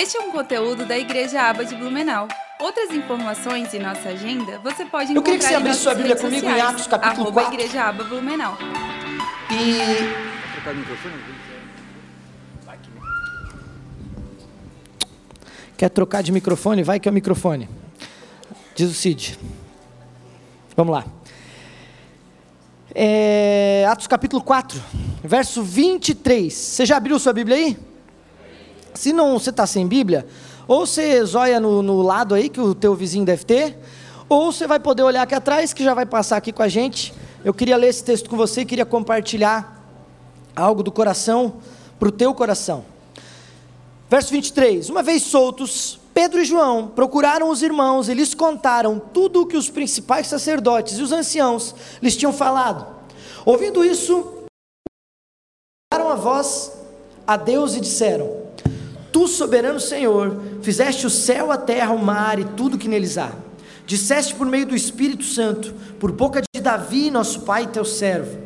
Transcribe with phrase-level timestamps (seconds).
[0.00, 2.26] Este é um conteúdo da Igreja Aba de Blumenau.
[2.58, 5.94] Outras informações e nossa agenda você pode encontrar Eu queria que você em abrisse sua
[5.94, 7.54] Bíblia comigo em sociais, Atos, capítulo arroba 4.
[7.54, 8.56] Igreja Aba Blumenau.
[9.50, 9.76] E
[15.76, 16.82] quer trocar de microfone?
[16.82, 17.68] Vai que é o microfone.
[18.74, 19.38] Diz o Cid.
[20.74, 21.04] Vamos lá.
[22.94, 24.82] É, Atos capítulo 4,
[25.22, 26.50] verso 23.
[26.50, 27.89] Você já abriu sua Bíblia aí?
[28.94, 30.26] Se não você está sem Bíblia,
[30.66, 33.78] ou você zóia no, no lado aí que o teu vizinho deve ter,
[34.28, 37.12] ou você vai poder olhar aqui atrás que já vai passar aqui com a gente.
[37.44, 39.84] Eu queria ler esse texto com você, queria compartilhar
[40.54, 41.54] algo do coração
[41.98, 42.84] para o teu coração.
[44.08, 49.42] Verso 23: Uma vez soltos, Pedro e João procuraram os irmãos e lhes contaram tudo
[49.42, 52.86] o que os principais sacerdotes e os anciãos lhes tinham falado.
[53.44, 54.44] Ouvindo isso,
[55.92, 56.72] levaram a voz
[57.26, 58.39] a Deus e disseram:
[59.12, 63.32] Tu, soberano Senhor, fizeste o céu, a terra, o mar e tudo que neles há.
[63.86, 68.38] Disseste por meio do Espírito Santo, por boca de Davi, nosso pai, teu servo.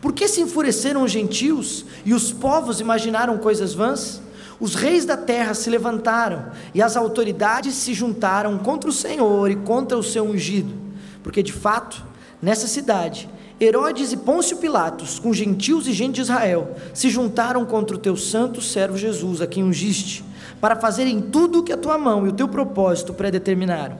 [0.00, 4.20] Por que se enfureceram os gentios e os povos imaginaram coisas vãs?
[4.60, 9.56] Os reis da terra se levantaram e as autoridades se juntaram contra o Senhor e
[9.56, 10.72] contra o seu ungido,
[11.20, 12.04] porque de fato,
[12.40, 13.28] nessa cidade,
[13.64, 18.16] Herodes e Pôncio Pilatos, com gentios e gente de Israel, se juntaram contra o teu
[18.16, 20.24] santo servo Jesus, a quem ungiste,
[20.60, 23.96] para fazerem tudo o que a tua mão e o teu propósito predeterminaram.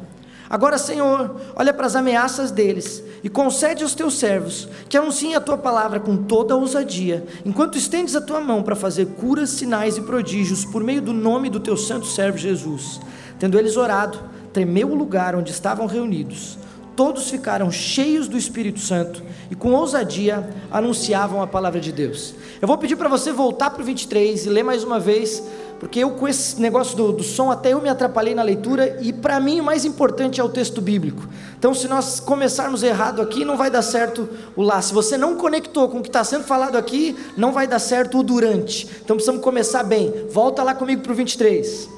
[0.51, 5.41] Agora, Senhor, olha para as ameaças deles e concede aos teus servos que anunciem a
[5.41, 9.97] tua palavra com toda a ousadia, enquanto estendes a tua mão para fazer curas, sinais
[9.97, 13.01] e prodígios por meio do nome do teu santo servo Jesus.
[13.39, 14.19] Tendo eles orado,
[14.53, 16.59] tremeu o lugar onde estavam reunidos.
[16.95, 22.35] Todos ficaram cheios do Espírito Santo e com ousadia anunciavam a palavra de Deus.
[22.61, 25.43] Eu vou pedir para você voltar para o 23 e ler mais uma vez,
[25.81, 29.11] porque eu com esse negócio do, do som até eu me atrapalhei na leitura e
[29.11, 31.27] para mim o mais importante é o texto bíblico.
[31.59, 34.83] Então se nós começarmos errado aqui não vai dar certo o lá.
[34.83, 38.19] Se você não conectou com o que está sendo falado aqui, não vai dar certo
[38.19, 38.87] o durante.
[39.03, 40.27] Então precisamos começar bem.
[40.31, 41.89] Volta lá comigo para o 23.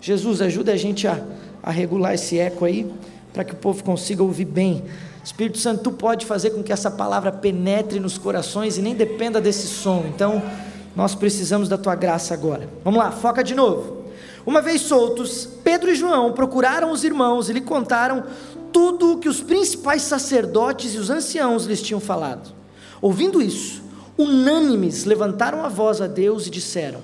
[0.00, 1.22] Jesus, ajuda a gente a,
[1.62, 2.90] a regular esse eco aí,
[3.32, 4.84] para que o povo consiga ouvir bem.
[5.24, 9.40] Espírito Santo, tu pode fazer com que essa palavra penetre nos corações e nem dependa
[9.40, 10.04] desse som.
[10.08, 10.42] Então,
[10.96, 12.68] nós precisamos da tua graça agora.
[12.84, 14.00] Vamos lá, foca de novo.
[14.46, 18.24] Uma vez soltos, Pedro e João procuraram os irmãos e lhe contaram
[18.72, 22.52] tudo o que os principais sacerdotes e os anciãos lhes tinham falado.
[23.02, 23.82] Ouvindo isso,
[24.16, 27.00] unânimes levantaram a voz a Deus e disseram: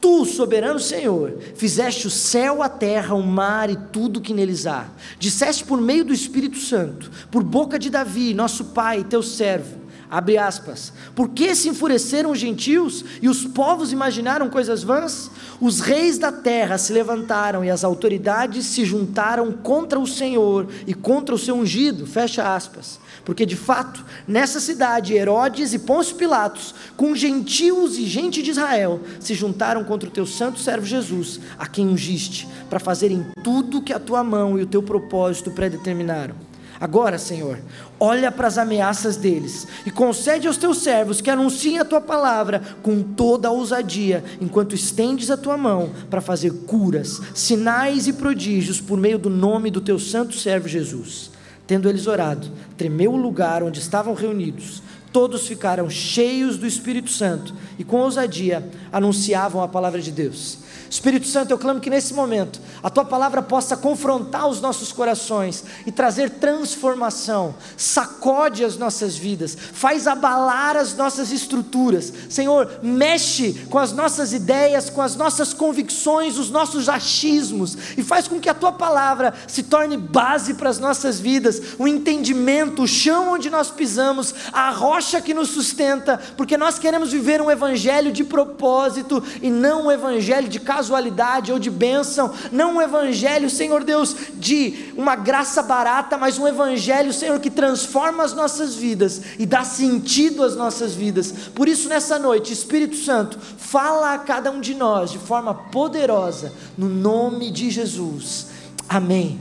[0.00, 4.88] Tu, soberano Senhor, fizeste o céu, a terra, o mar e tudo que neles há.
[5.18, 9.85] Disseste por meio do Espírito Santo, por boca de Davi, nosso pai, teu servo.
[10.10, 10.92] Abre aspas.
[11.14, 15.30] Por que se enfureceram os gentios e os povos imaginaram coisas vãs?
[15.60, 20.94] Os reis da terra se levantaram e as autoridades se juntaram contra o Senhor e
[20.94, 22.06] contra o seu ungido.
[22.06, 23.00] Fecha aspas.
[23.24, 29.00] Porque de fato, nessa cidade, Herodes e Pôncio Pilatos, com gentios e gente de Israel,
[29.18, 33.92] se juntaram contra o teu santo servo Jesus, a quem ungiste, para fazerem tudo que
[33.92, 36.45] a tua mão e o teu propósito predeterminaram.
[36.80, 37.58] Agora, Senhor,
[37.98, 42.60] olha para as ameaças deles e concede aos teus servos que anunciem a tua palavra
[42.82, 48.80] com toda a ousadia, enquanto estendes a tua mão para fazer curas, sinais e prodígios
[48.80, 51.30] por meio do nome do teu santo servo Jesus.
[51.66, 54.82] Tendo eles orado, tremeu o lugar onde estavam reunidos.
[55.12, 60.58] Todos ficaram cheios do Espírito Santo e com ousadia anunciavam a palavra de Deus.
[60.90, 65.64] Espírito Santo, eu clamo que nesse momento a tua palavra possa confrontar os nossos corações
[65.86, 72.12] e trazer transformação, sacode as nossas vidas, faz abalar as nossas estruturas.
[72.28, 78.28] Senhor, mexe com as nossas ideias, com as nossas convicções, os nossos achismos e faz
[78.28, 82.88] com que a tua palavra se torne base para as nossas vidas, o entendimento, o
[82.88, 88.12] chão onde nós pisamos, a rocha que nos sustenta, porque nós queremos viver um evangelho
[88.12, 93.82] de propósito e não um evangelho de casualidade ou de bênção, não um evangelho, Senhor
[93.82, 99.46] Deus, de uma graça barata, mas um evangelho, Senhor, que transforma as nossas vidas e
[99.46, 101.32] dá sentido às nossas vidas.
[101.54, 106.52] Por isso, nessa noite, Espírito Santo, fala a cada um de nós de forma poderosa,
[106.76, 108.48] no nome de Jesus.
[108.86, 109.40] Amém.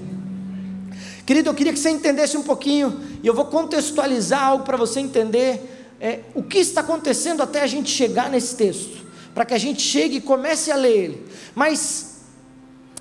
[1.25, 5.01] Querido, eu queria que você entendesse um pouquinho, e eu vou contextualizar algo para você
[5.01, 9.04] entender é, o que está acontecendo até a gente chegar nesse texto,
[9.35, 11.27] para que a gente chegue e comece a ler ele.
[11.53, 12.21] Mas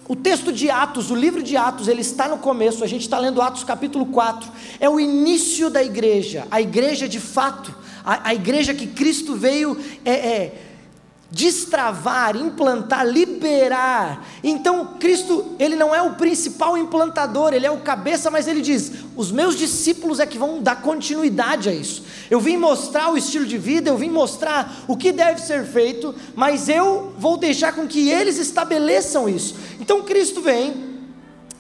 [0.09, 3.19] o texto de Atos, o livro de Atos, ele está no começo, a gente está
[3.19, 4.51] lendo Atos capítulo 4,
[4.81, 9.81] é o início da igreja, a igreja de fato, a, a igreja que Cristo veio
[10.05, 10.74] é, é,
[11.35, 14.25] destravar, implantar, liberar.
[14.41, 18.93] Então, Cristo, ele não é o principal implantador, ele é o cabeça, mas ele diz:
[19.17, 22.05] "Os meus discípulos é que vão dar continuidade a isso.
[22.31, 26.15] Eu vim mostrar o estilo de vida, eu vim mostrar o que deve ser feito,
[26.37, 29.57] mas eu vou deixar com que eles estabeleçam isso".
[29.81, 30.95] Então, Cristo vem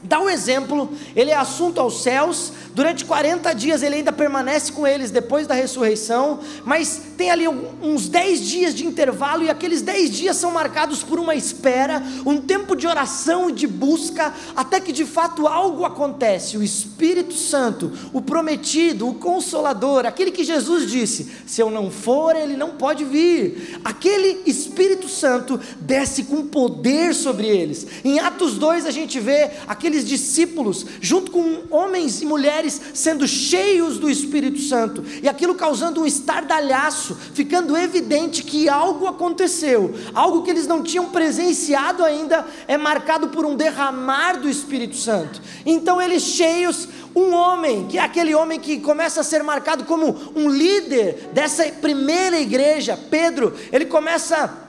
[0.04, 4.70] dá o um exemplo, ele é assunto aos céus, durante 40 dias ele ainda permanece
[4.70, 9.80] com eles depois da ressurreição, mas tem ali uns 10 dias de intervalo, e aqueles
[9.80, 14.80] 10 dias são marcados por uma espera, um tempo de oração e de busca, até
[14.80, 16.56] que de fato algo acontece.
[16.56, 22.36] O Espírito Santo, o prometido, o consolador, aquele que Jesus disse: se eu não for,
[22.36, 23.80] ele não pode vir.
[23.84, 27.86] Aquele Espírito Santo desce com poder sobre eles.
[28.04, 33.26] Em Atos 2 a gente vê aquele aqueles discípulos, junto com homens e mulheres, sendo
[33.26, 40.42] cheios do Espírito Santo, e aquilo causando um estardalhaço, ficando evidente que algo aconteceu, algo
[40.42, 45.40] que eles não tinham presenciado ainda, é marcado por um derramar do Espírito Santo.
[45.64, 50.32] Então, eles cheios, um homem, que é aquele homem que começa a ser marcado como
[50.34, 54.63] um líder dessa primeira igreja, Pedro, ele começa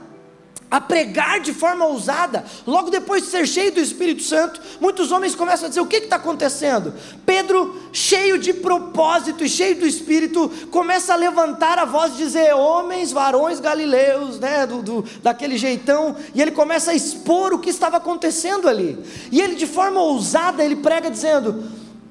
[0.76, 5.34] a pregar de forma ousada, logo depois de ser cheio do Espírito Santo, muitos homens
[5.34, 6.92] começam a dizer: o que está acontecendo?
[7.24, 12.54] Pedro, cheio de propósito e cheio do Espírito, começa a levantar a voz e dizer:
[12.54, 17.70] homens, varões galileus, né, do, do, daquele jeitão, e ele começa a expor o que
[17.70, 19.02] estava acontecendo ali,
[19.32, 21.70] e ele, de forma ousada, ele prega dizendo: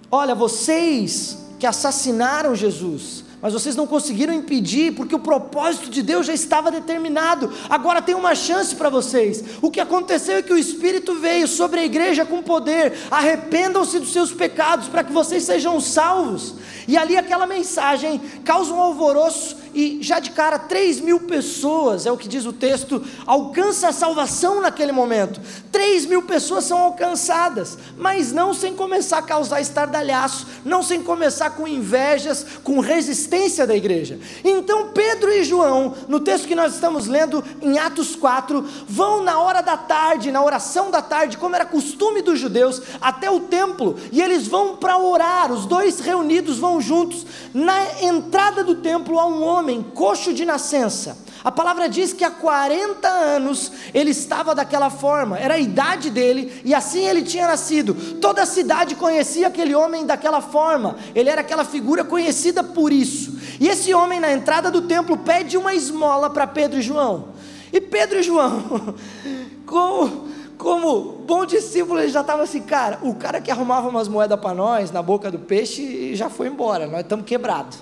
[0.09, 6.25] olha, vocês que assassinaram Jesus, mas vocês não conseguiram impedir, porque o propósito de Deus
[6.25, 7.51] já estava determinado.
[7.69, 9.43] Agora tem uma chance para vocês.
[9.61, 12.93] O que aconteceu é que o Espírito veio sobre a igreja com poder.
[13.11, 16.55] Arrependam-se dos seus pecados para que vocês sejam salvos.
[16.87, 22.11] E ali aquela mensagem causa um alvoroço e já de cara 3 mil pessoas, é
[22.11, 25.41] o que diz o texto, alcança a salvação naquele momento.
[25.69, 31.49] 3 mil pessoas são alcançadas, mas não sem começar a causar estardalhaço, não sem começar
[31.49, 34.17] com invejas, com resistência da igreja.
[34.45, 39.39] Então Pedro e João, no texto que nós estamos lendo em Atos 4, vão na
[39.39, 43.97] hora da tarde, na oração da tarde, como era costume dos judeus, até o templo,
[44.09, 47.25] e eles vão para orar, os dois reunidos vão juntos.
[47.53, 51.17] Na entrada do templo há um homem coxo de nascença.
[51.43, 56.61] A palavra diz que há 40 anos ele estava daquela forma, era a idade dele
[56.65, 57.93] e assim ele tinha nascido.
[58.19, 63.37] Toda a cidade conhecia aquele homem daquela forma, ele era aquela figura conhecida por isso.
[63.59, 67.29] E esse homem, na entrada do templo, pede uma esmola para Pedro e João.
[67.71, 68.95] E Pedro e João,
[69.65, 74.39] como como bom discípulo, ele já estava assim, cara, o cara que arrumava umas moedas
[74.39, 77.77] para nós na boca do peixe já foi embora, nós estamos quebrados.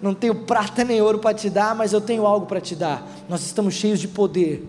[0.00, 3.06] Não tenho prata nem ouro para te dar, mas eu tenho algo para te dar.
[3.28, 4.64] Nós estamos cheios de poder.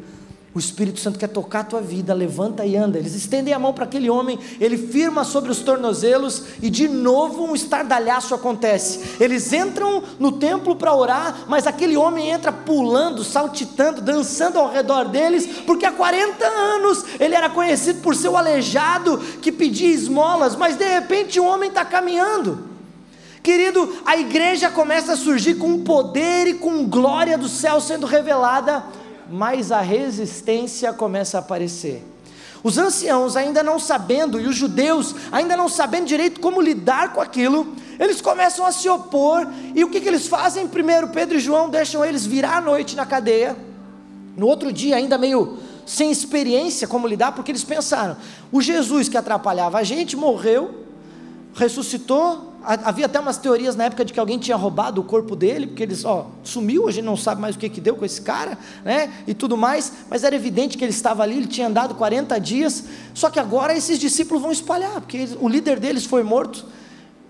[0.54, 2.98] O Espírito Santo quer tocar a tua vida, levanta e anda.
[2.98, 7.44] Eles estendem a mão para aquele homem, ele firma sobre os tornozelos e de novo
[7.44, 9.18] um estardalhaço acontece.
[9.20, 15.06] Eles entram no templo para orar, mas aquele homem entra pulando, saltitando, dançando ao redor
[15.06, 20.56] deles, porque há 40 anos ele era conhecido por ser o aleijado que pedia esmolas,
[20.56, 22.69] mas de repente o homem está caminhando.
[23.50, 28.84] Querido, a igreja começa a surgir com poder e com glória do céu sendo revelada
[29.28, 32.04] mas a resistência começa a aparecer.
[32.64, 37.22] Os anciãos, ainda não sabendo, e os judeus, ainda não sabendo direito como lidar com
[37.22, 40.68] aquilo, eles começam a se opor, e o que, que eles fazem?
[40.68, 43.56] Primeiro, Pedro e João deixam eles virar a noite na cadeia,
[44.38, 45.58] no outro dia, ainda meio
[45.88, 48.16] sem experiência como lidar, porque eles pensaram:
[48.52, 50.86] o Jesus que atrapalhava a gente morreu,
[51.56, 55.68] ressuscitou, havia até umas teorias na época de que alguém tinha roubado o corpo dele,
[55.68, 58.22] porque ele ó, sumiu, a gente não sabe mais o que, que deu com esse
[58.22, 59.12] cara, né?
[59.26, 62.84] E tudo mais, mas era evidente que ele estava ali, ele tinha andado 40 dias,
[63.14, 66.66] só que agora esses discípulos vão espalhar, porque o líder deles foi morto,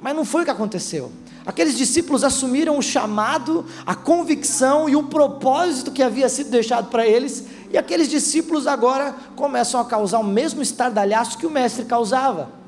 [0.01, 1.11] mas não foi o que aconteceu.
[1.45, 7.07] Aqueles discípulos assumiram o chamado, a convicção e o propósito que havia sido deixado para
[7.07, 12.58] eles, e aqueles discípulos agora começam a causar o mesmo estardalhaço que o mestre causava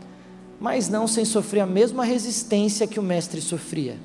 [0.61, 3.97] mas não sem sofrer a mesma resistência que o mestre sofria.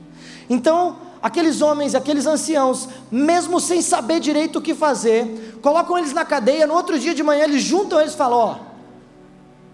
[0.49, 6.25] Então, aqueles homens, aqueles anciãos, mesmo sem saber direito o que fazer, colocam eles na
[6.25, 8.57] cadeia, no outro dia de manhã eles juntam eles e falam: Ó,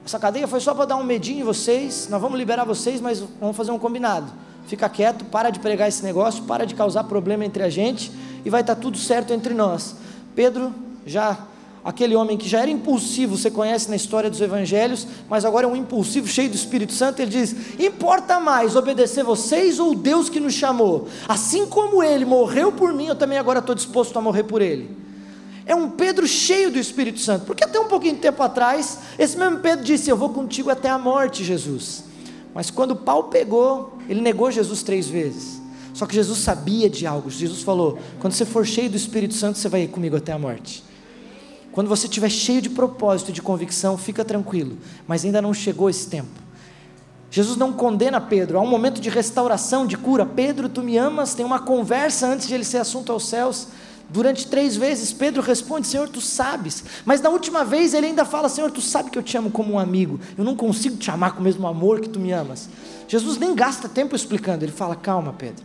[0.04, 3.22] essa cadeia foi só para dar um medinho em vocês, nós vamos liberar vocês, mas
[3.40, 4.32] vamos fazer um combinado.
[4.66, 8.10] Fica quieto, para de pregar esse negócio, para de causar problema entre a gente
[8.44, 9.94] e vai estar tá tudo certo entre nós.
[10.34, 10.74] Pedro
[11.06, 11.38] já
[11.84, 15.68] aquele homem que já era impulsivo, você conhece na história dos evangelhos, mas agora é
[15.68, 20.38] um impulsivo cheio do Espírito Santo, ele diz: Importa mais obedecer vocês ou Deus que
[20.38, 21.08] nos chamou?
[21.28, 24.96] Assim como ele morreu por mim, eu também agora estou disposto a morrer por ele.
[25.66, 27.46] é um Pedro cheio do Espírito Santo.
[27.46, 30.88] Porque até um pouquinho de tempo atrás, esse mesmo Pedro disse: Eu vou contigo até
[30.88, 32.04] a morte, Jesus.
[32.54, 35.60] Mas quando o pau pegou, ele negou Jesus três vezes.
[35.94, 37.28] Só que Jesus sabia de algo.
[37.28, 40.38] Jesus falou: Quando você for cheio do Espírito Santo, você vai ir comigo até a
[40.38, 40.91] morte.
[41.72, 44.76] Quando você estiver cheio de propósito e de convicção, fica tranquilo.
[45.06, 46.28] Mas ainda não chegou esse tempo.
[47.30, 50.26] Jesus não condena Pedro, há um momento de restauração, de cura.
[50.26, 51.34] Pedro, tu me amas?
[51.34, 53.68] Tem uma conversa antes de ele ser assunto aos céus.
[54.10, 56.84] Durante três vezes, Pedro responde: Senhor, tu sabes.
[57.06, 59.72] Mas na última vez, ele ainda fala: Senhor, tu sabes que eu te amo como
[59.72, 60.20] um amigo.
[60.36, 62.68] Eu não consigo te amar com o mesmo amor que tu me amas.
[63.08, 65.64] Jesus nem gasta tempo explicando, ele fala: Calma, Pedro.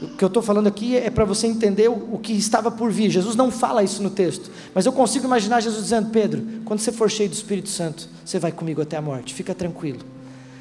[0.00, 3.10] O que eu estou falando aqui é para você entender o, que estava por vir.
[3.10, 6.92] Jesus não fala isso no texto, mas eu consigo imaginar Jesus dizendo: Pedro, quando você
[6.92, 10.00] for cheio do Espírito Santo, você vai comigo até a morte, fica tranquilo.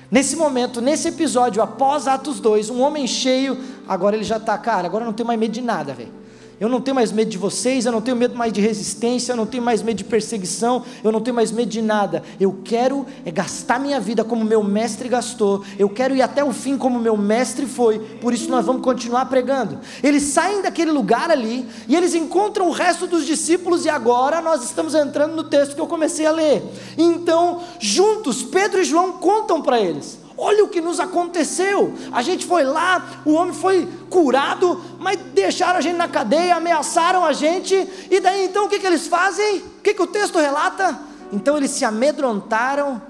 [0.09, 4.87] Nesse momento, nesse episódio, após Atos 2, um homem cheio, agora ele já está, cara,
[4.87, 6.11] agora não tem mais medo de nada, velho.
[6.59, 9.37] Eu não tenho mais medo de vocês, eu não tenho medo mais de resistência, eu
[9.37, 12.23] não tenho mais medo de perseguição, eu não tenho mais medo de nada.
[12.39, 16.51] Eu quero é gastar minha vida como meu mestre gastou, eu quero ir até o
[16.51, 19.79] fim como meu mestre foi, por isso nós vamos continuar pregando.
[20.01, 24.63] Eles saem daquele lugar ali e eles encontram o resto dos discípulos, e agora nós
[24.63, 26.63] estamos entrando no texto que eu comecei a ler.
[26.97, 31.95] Então, juntos, Pedro e João contam para eles: Olha o que nos aconteceu.
[32.11, 37.25] A gente foi lá, o homem foi curado, mas deixaram a gente na cadeia, ameaçaram
[37.25, 37.73] a gente,
[38.09, 39.57] e daí então o que, que eles fazem?
[39.57, 40.99] O que, que o texto relata?
[41.33, 43.01] Então eles se amedrontaram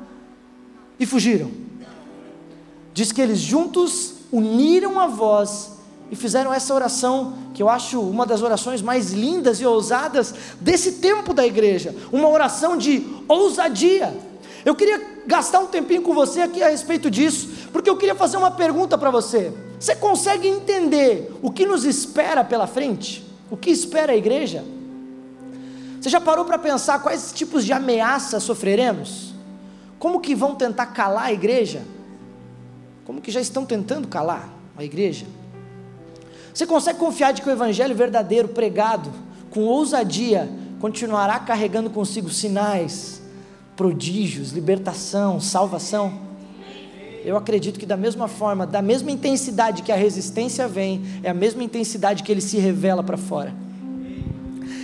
[0.98, 1.51] e fugiram.
[2.93, 5.72] Diz que eles juntos uniram a voz
[6.10, 10.93] e fizeram essa oração, que eu acho uma das orações mais lindas e ousadas desse
[10.93, 14.17] tempo da igreja, uma oração de ousadia.
[14.68, 18.36] Eu queria gastar um tempinho com você aqui a respeito disso, porque eu queria fazer
[18.36, 19.54] uma pergunta para você.
[19.80, 23.26] Você consegue entender o que nos espera pela frente?
[23.50, 24.66] O que espera a igreja?
[26.02, 29.34] Você já parou para pensar quais tipos de ameaças sofreremos?
[29.98, 31.84] Como que vão tentar calar a igreja?
[33.06, 35.28] Como que já estão tentando calar a igreja?
[36.54, 39.14] Você consegue confiar de que o evangelho verdadeiro pregado
[39.50, 40.50] com ousadia
[40.82, 43.17] continuará carregando consigo sinais,
[43.77, 46.12] prodígios, libertação, salvação.
[47.24, 51.34] Eu acredito que da mesma forma, da mesma intensidade que a resistência vem, é a
[51.34, 53.53] mesma intensidade que ele se revela para fora.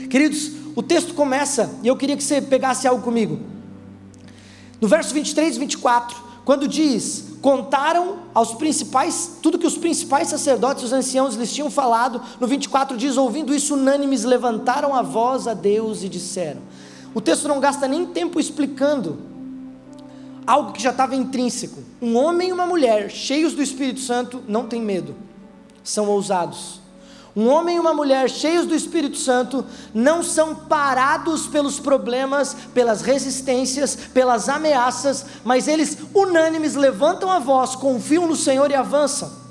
[0.09, 3.39] Queridos, o texto começa, e eu queria que você pegasse algo comigo.
[4.79, 10.83] No verso 23 e 24, quando diz: Contaram aos principais, tudo que os principais sacerdotes
[10.83, 15.47] e os anciãos lhes tinham falado, no 24 diz: Ouvindo isso, unânimes levantaram a voz
[15.47, 16.61] a Deus e disseram:
[17.13, 19.19] o texto não gasta nem tempo explicando
[20.45, 21.81] algo que já estava intrínseco.
[22.01, 25.15] Um homem e uma mulher cheios do Espírito Santo não têm medo,
[25.83, 26.81] são ousados.
[27.35, 33.01] Um homem e uma mulher cheios do Espírito Santo não são parados pelos problemas, pelas
[33.01, 39.42] resistências, pelas ameaças, mas eles unânimes levantam a voz, confiam no Senhor e avançam.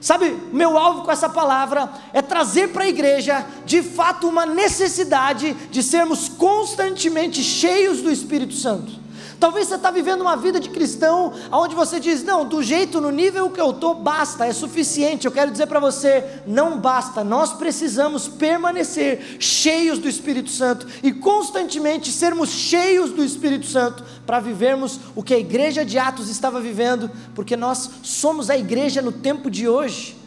[0.00, 5.52] Sabe, meu alvo com essa palavra é trazer para a igreja, de fato, uma necessidade
[5.70, 8.92] de sermos constantemente cheios do Espírito Santo.
[9.40, 13.10] Talvez você está vivendo uma vida de cristão, onde você diz, não, do jeito, no
[13.10, 15.24] nível que eu estou, basta, é suficiente.
[15.24, 21.10] Eu quero dizer para você, não basta, nós precisamos permanecer cheios do Espírito Santo e
[21.10, 26.60] constantemente sermos cheios do Espírito Santo para vivermos o que a igreja de Atos estava
[26.60, 30.18] vivendo, porque nós somos a igreja no tempo de hoje.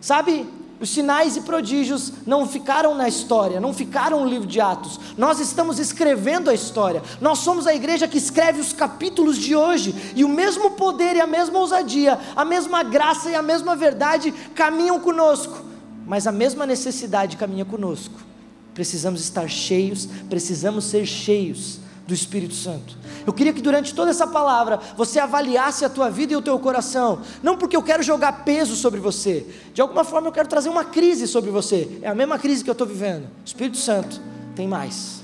[0.00, 0.46] Sabe,
[0.82, 4.98] os sinais e prodígios não ficaram na história, não ficaram no livro de Atos.
[5.16, 7.00] Nós estamos escrevendo a história.
[7.20, 9.94] Nós somos a igreja que escreve os capítulos de hoje.
[10.16, 14.32] E o mesmo poder e a mesma ousadia, a mesma graça e a mesma verdade
[14.56, 15.64] caminham conosco.
[16.04, 18.16] Mas a mesma necessidade caminha conosco.
[18.74, 22.96] Precisamos estar cheios, precisamos ser cheios do Espírito Santo.
[23.26, 26.58] Eu queria que durante toda essa palavra você avaliasse a tua vida e o teu
[26.58, 30.68] coração, não porque eu quero jogar peso sobre você, de alguma forma eu quero trazer
[30.68, 31.98] uma crise sobre você.
[32.02, 33.28] É a mesma crise que eu estou vivendo.
[33.44, 34.20] Espírito Santo,
[34.54, 35.21] tem mais.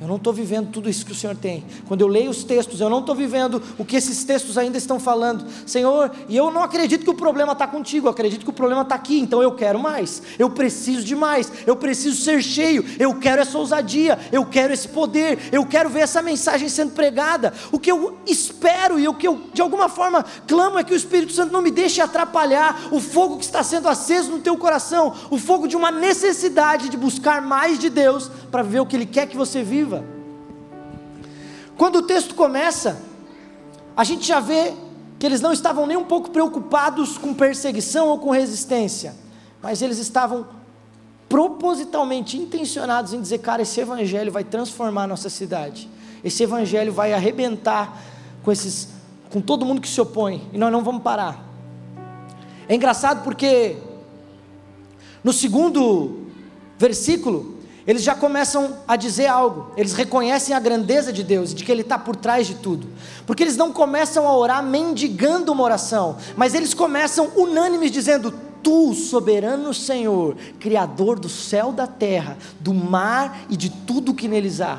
[0.00, 1.62] Eu não estou vivendo tudo isso que o Senhor tem.
[1.86, 4.98] Quando eu leio os textos, eu não estou vivendo o que esses textos ainda estão
[4.98, 5.44] falando.
[5.66, 8.80] Senhor, e eu não acredito que o problema está contigo, eu acredito que o problema
[8.80, 10.22] está aqui, então eu quero mais.
[10.38, 11.52] Eu preciso de mais.
[11.66, 12.84] Eu preciso ser cheio.
[12.98, 14.18] Eu quero essa ousadia.
[14.32, 15.38] Eu quero esse poder.
[15.52, 17.52] Eu quero ver essa mensagem sendo pregada.
[17.70, 20.96] O que eu espero e o que eu, de alguma forma, clamo é que o
[20.96, 25.14] Espírito Santo não me deixe atrapalhar o fogo que está sendo aceso no teu coração
[25.30, 29.06] o fogo de uma necessidade de buscar mais de Deus para ver o que Ele
[29.06, 29.89] quer que você viva.
[31.80, 33.00] Quando o texto começa,
[33.96, 34.74] a gente já vê
[35.18, 39.14] que eles não estavam nem um pouco preocupados com perseguição ou com resistência,
[39.62, 40.46] mas eles estavam
[41.26, 45.88] propositalmente intencionados em dizer, cara, esse evangelho vai transformar a nossa cidade.
[46.22, 47.98] Esse evangelho vai arrebentar
[48.42, 48.88] com esses
[49.30, 51.42] com todo mundo que se opõe, e nós não vamos parar.
[52.68, 53.78] É engraçado porque
[55.24, 56.26] no segundo
[56.76, 61.72] versículo, eles já começam a dizer algo, eles reconhecem a grandeza de Deus, de que
[61.72, 62.86] Ele está por trás de tudo,
[63.26, 68.32] porque eles não começam a orar mendigando uma oração, mas eles começam unânimes dizendo:
[68.62, 74.60] Tu, soberano Senhor, Criador do céu, da terra, do mar e de tudo que neles
[74.60, 74.78] há.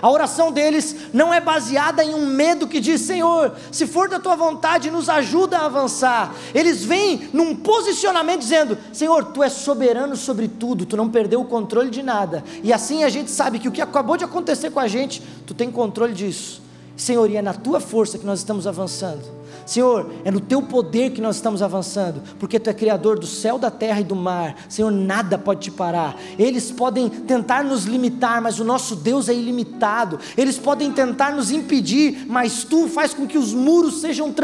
[0.00, 4.18] A oração deles não é baseada em um medo que diz: Senhor, se for da
[4.18, 6.34] tua vontade, nos ajuda a avançar.
[6.54, 11.44] Eles vêm num posicionamento dizendo: Senhor, tu és soberano sobre tudo, tu não perdeu o
[11.44, 12.44] controle de nada.
[12.62, 15.54] E assim a gente sabe que o que acabou de acontecer com a gente, tu
[15.54, 16.62] tem controle disso.
[16.96, 19.39] Senhor, e é na tua força que nós estamos avançando.
[19.70, 23.56] Senhor, é no teu poder que nós estamos avançando, porque tu é criador do céu,
[23.56, 24.56] da terra e do mar.
[24.68, 26.16] Senhor, nada pode te parar.
[26.36, 30.18] Eles podem tentar nos limitar, mas o nosso Deus é ilimitado.
[30.36, 34.34] Eles podem tentar nos impedir, mas tu faz com que os muros sejam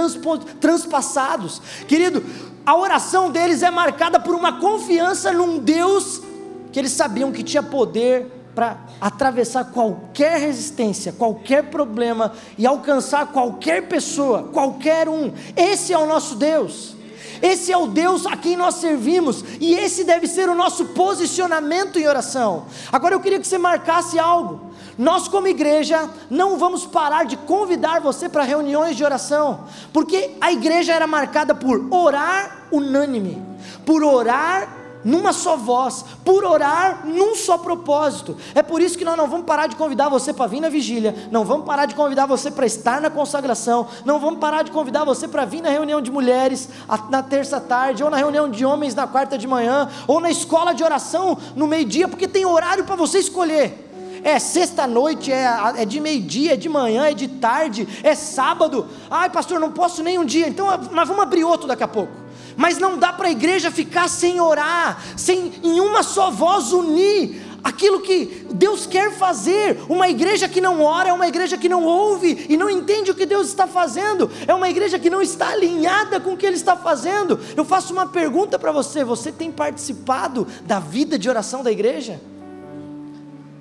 [0.61, 1.61] transpassados.
[1.88, 2.23] Querido,
[2.64, 6.23] a oração deles é marcada por uma confiança num Deus
[6.71, 13.87] que eles sabiam que tinha poder para atravessar qualquer resistência, qualquer problema e alcançar qualquer
[13.87, 15.31] pessoa, qualquer um.
[15.55, 16.97] Esse é o nosso Deus.
[17.43, 21.99] Esse é o Deus a quem nós servimos e esse deve ser o nosso posicionamento
[21.99, 22.65] em oração.
[22.91, 24.71] Agora eu queria que você marcasse algo.
[24.97, 30.51] Nós, como igreja, não vamos parar de convidar você para reuniões de oração, porque a
[30.51, 33.43] igreja era marcada por orar unânime,
[33.85, 38.37] por orar numa só voz, por orar num só propósito.
[38.57, 41.15] É por isso que nós não vamos parar de convidar você para vir na vigília,
[41.31, 45.05] não vamos parar de convidar você para estar na consagração, não vamos parar de convidar
[45.05, 46.69] você para vir na reunião de mulheres
[47.09, 50.75] na terça tarde, ou na reunião de homens na quarta de manhã, ou na escola
[50.75, 53.85] de oração no meio-dia, porque tem horário para você escolher.
[54.25, 55.47] É sexta-noite, é,
[55.77, 58.89] é de meio-dia, é de manhã, é de tarde, é sábado.
[59.09, 62.25] Ai, pastor, não posso nem um dia, então nós vamos abrir outro daqui a pouco.
[62.56, 67.45] Mas não dá para a igreja ficar sem orar, sem em uma só voz unir
[67.66, 69.80] aquilo que Deus quer fazer.
[69.88, 73.14] Uma igreja que não ora é uma igreja que não ouve e não entende o
[73.14, 74.30] que Deus está fazendo.
[74.47, 77.40] É uma igreja que não está alinhada com o que Ele está fazendo.
[77.56, 82.21] Eu faço uma pergunta para você: você tem participado da vida de oração da igreja?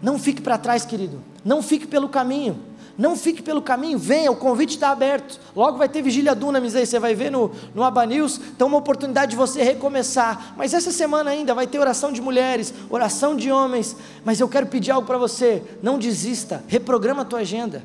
[0.03, 1.19] Não fique para trás, querido.
[1.43, 2.59] Não fique pelo caminho.
[2.97, 5.39] Não fique pelo caminho, venha, o convite está aberto.
[5.53, 8.39] Logo vai ter vigília Dunamis aí, você vai ver no, no Aba News.
[8.55, 10.53] Então, uma oportunidade de você recomeçar.
[10.55, 13.97] Mas essa semana ainda vai ter oração de mulheres, oração de homens.
[14.23, 17.83] Mas eu quero pedir algo para você: não desista, reprograma a tua agenda,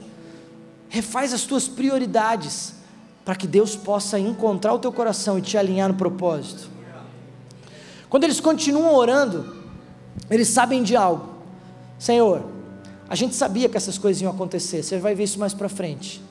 [0.88, 2.74] refaz as tuas prioridades,
[3.24, 6.70] para que Deus possa encontrar o teu coração e te alinhar no propósito.
[8.08, 9.56] Quando eles continuam orando,
[10.30, 11.30] eles sabem de algo.
[11.98, 12.44] Senhor,
[13.10, 16.22] a gente sabia que essas coisas iam acontecer, você vai ver isso mais para frente.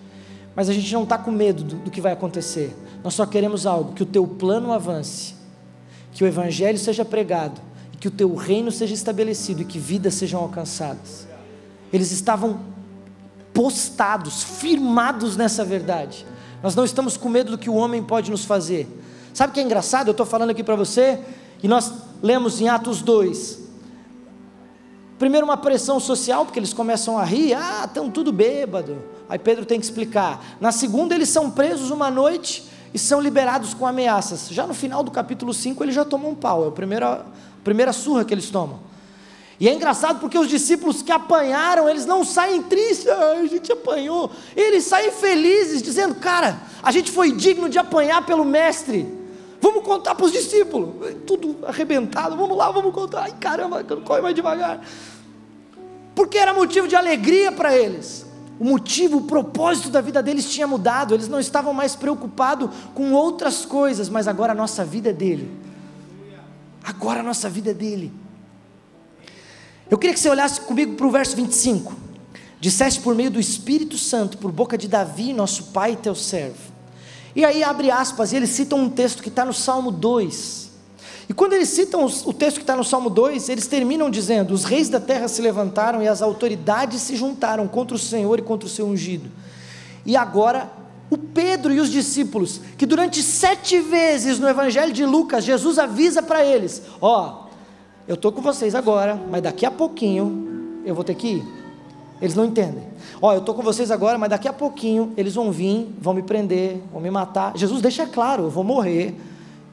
[0.55, 2.73] Mas a gente não está com medo do, do que vai acontecer.
[3.03, 5.35] Nós só queremos algo: que o teu plano avance,
[6.13, 7.59] que o evangelho seja pregado,
[7.99, 11.27] que o teu reino seja estabelecido e que vidas sejam alcançadas.
[11.91, 12.61] Eles estavam
[13.53, 16.25] postados, firmados nessa verdade.
[16.63, 18.87] Nós não estamos com medo do que o homem pode nos fazer.
[19.33, 20.07] Sabe o que é engraçado?
[20.07, 21.19] Eu estou falando aqui para você,
[21.61, 21.91] e nós
[22.23, 23.68] lemos em Atos 2,
[25.19, 29.03] Primeiro, uma pressão social, porque eles começam a rir, ah, estão tudo bêbado.
[29.27, 30.41] Aí Pedro tem que explicar.
[30.61, 34.47] Na segunda, eles são presos uma noite e são liberados com ameaças.
[34.49, 37.63] Já no final do capítulo 5, eles já tomam um pau, é a primeira, a
[37.65, 38.79] primeira surra que eles tomam.
[39.59, 43.69] E é engraçado porque os discípulos que apanharam, eles não saem tristes, ah, a gente
[43.73, 49.18] apanhou, eles saem felizes, dizendo: Cara, a gente foi digno de apanhar pelo Mestre.
[49.61, 50.89] Vamos contar para os discípulos.
[51.25, 52.35] Tudo arrebentado.
[52.35, 53.23] Vamos lá, vamos contar.
[53.23, 54.81] Ai, caramba, corre mais devagar.
[56.15, 58.25] Porque era motivo de alegria para eles.
[58.59, 61.13] O motivo, o propósito da vida deles tinha mudado.
[61.13, 65.49] Eles não estavam mais preocupados com outras coisas, mas agora a nossa vida é dele.
[66.83, 68.11] Agora a nossa vida é dele.
[69.89, 71.93] Eu queria que você olhasse comigo para o verso 25.
[72.59, 76.68] Disseste por meio do Espírito Santo, por boca de Davi, nosso pai e teu servo
[77.35, 80.69] e aí abre aspas, e eles citam um texto que está no Salmo 2.
[81.29, 84.63] E quando eles citam o texto que está no Salmo 2, eles terminam dizendo: Os
[84.63, 88.65] reis da terra se levantaram e as autoridades se juntaram contra o Senhor e contra
[88.65, 89.29] o seu ungido.
[90.03, 90.71] E agora,
[91.07, 96.23] o Pedro e os discípulos, que durante sete vezes no Evangelho de Lucas, Jesus avisa
[96.23, 97.49] para eles: Ó, oh,
[98.07, 101.59] eu estou com vocês agora, mas daqui a pouquinho eu vou ter que ir.
[102.19, 102.83] Eles não entendem.
[103.21, 106.21] Ó, eu estou com vocês agora, mas daqui a pouquinho eles vão vir, vão me
[106.21, 107.51] prender, vão me matar.
[107.55, 109.15] Jesus deixa claro, eu vou morrer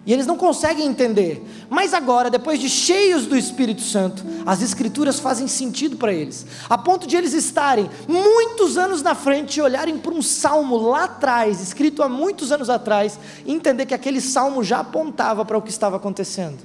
[0.07, 1.45] E eles não conseguem entender.
[1.69, 6.47] Mas agora, depois de cheios do Espírito Santo, as Escrituras fazem sentido para eles.
[6.71, 11.05] A ponto de eles estarem muitos anos na frente e olharem para um salmo lá
[11.05, 15.63] atrás, escrito há muitos anos atrás, e entender que aquele salmo já apontava para o
[15.63, 16.59] que estava acontecendo.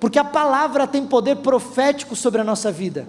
[0.00, 3.06] Porque a palavra tem poder profético sobre a nossa vida.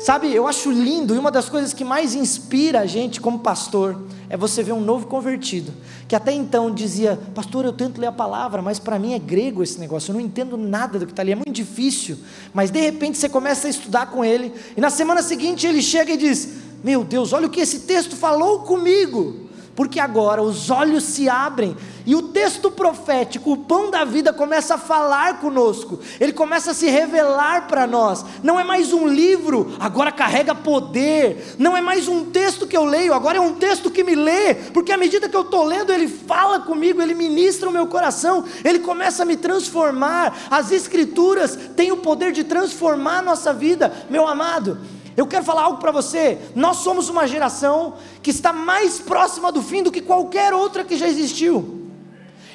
[0.00, 4.02] Sabe, eu acho lindo e uma das coisas que mais inspira a gente como pastor
[4.30, 5.74] é você ver um novo convertido,
[6.08, 9.62] que até então dizia, pastor, eu tento ler a palavra, mas para mim é grego
[9.62, 12.16] esse negócio, eu não entendo nada do que está ali, é muito difícil.
[12.54, 16.12] Mas de repente você começa a estudar com ele, e na semana seguinte ele chega
[16.12, 16.48] e diz:
[16.82, 21.74] Meu Deus, olha o que esse texto falou comigo porque agora os olhos se abrem
[22.10, 26.74] e o texto profético, o pão da vida, começa a falar conosco, ele começa a
[26.74, 28.24] se revelar para nós.
[28.42, 31.54] Não é mais um livro, agora carrega poder.
[31.56, 34.56] Não é mais um texto que eu leio, agora é um texto que me lê,
[34.56, 38.44] porque à medida que eu estou lendo, ele fala comigo, ele ministra o meu coração,
[38.64, 40.36] ele começa a me transformar.
[40.50, 44.78] As Escrituras têm o poder de transformar a nossa vida, meu amado.
[45.16, 46.38] Eu quero falar algo para você.
[46.56, 50.96] Nós somos uma geração que está mais próxima do fim do que qualquer outra que
[50.96, 51.79] já existiu.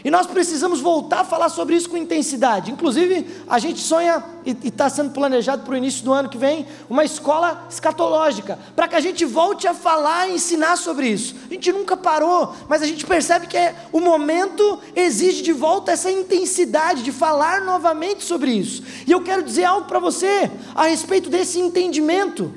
[0.06, 2.70] E nós precisamos voltar a falar sobre isso com intensidade.
[2.70, 6.68] Inclusive, a gente sonha e está sendo planejado para o início do ano que vem
[6.88, 11.36] uma escola escatológica, para que a gente volte a falar e ensinar sobre isso.
[11.50, 15.94] A gente nunca parou, mas a gente percebe que é, o momento exige de volta
[15.94, 18.84] essa intensidade de falar novamente sobre isso.
[19.08, 22.54] E eu quero dizer algo para você a respeito desse entendimento.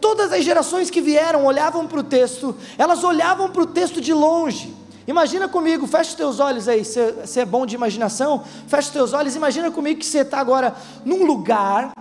[0.00, 4.12] Todas as gerações que vieram olhavam para o texto, elas olhavam para o texto de
[4.12, 4.81] longe.
[5.06, 9.12] Imagina comigo, fecha os teus olhos aí, você é bom de imaginação, fecha os teus
[9.12, 11.92] olhos, imagina comigo que você está agora num lugar,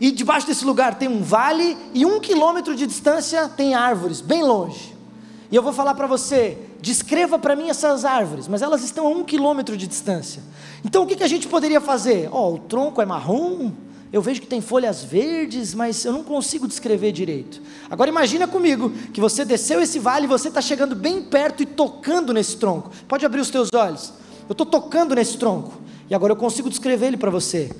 [0.00, 4.42] e debaixo desse lugar tem um vale, e um quilômetro de distância tem árvores, bem
[4.42, 4.96] longe.
[5.50, 9.10] E eu vou falar para você, descreva para mim essas árvores, mas elas estão a
[9.10, 10.42] um quilômetro de distância.
[10.84, 12.28] Então o que, que a gente poderia fazer?
[12.32, 13.70] Ó, oh, o tronco é marrom,
[14.12, 17.60] eu vejo que tem folhas verdes, mas eu não consigo descrever direito.
[17.90, 21.66] Agora imagina comigo que você desceu esse vale e você está chegando bem perto e
[21.66, 22.90] tocando nesse tronco.
[23.08, 24.12] Pode abrir os teus olhos.
[24.48, 27.70] Eu estou tocando nesse tronco e agora eu consigo descrever ele para você.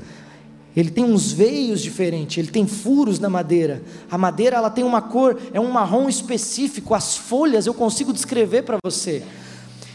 [0.77, 3.83] Ele tem uns veios diferentes, ele tem furos na madeira.
[4.11, 6.93] A madeira ela tem uma cor, é um marrom específico.
[6.93, 9.23] As folhas eu consigo descrever para você.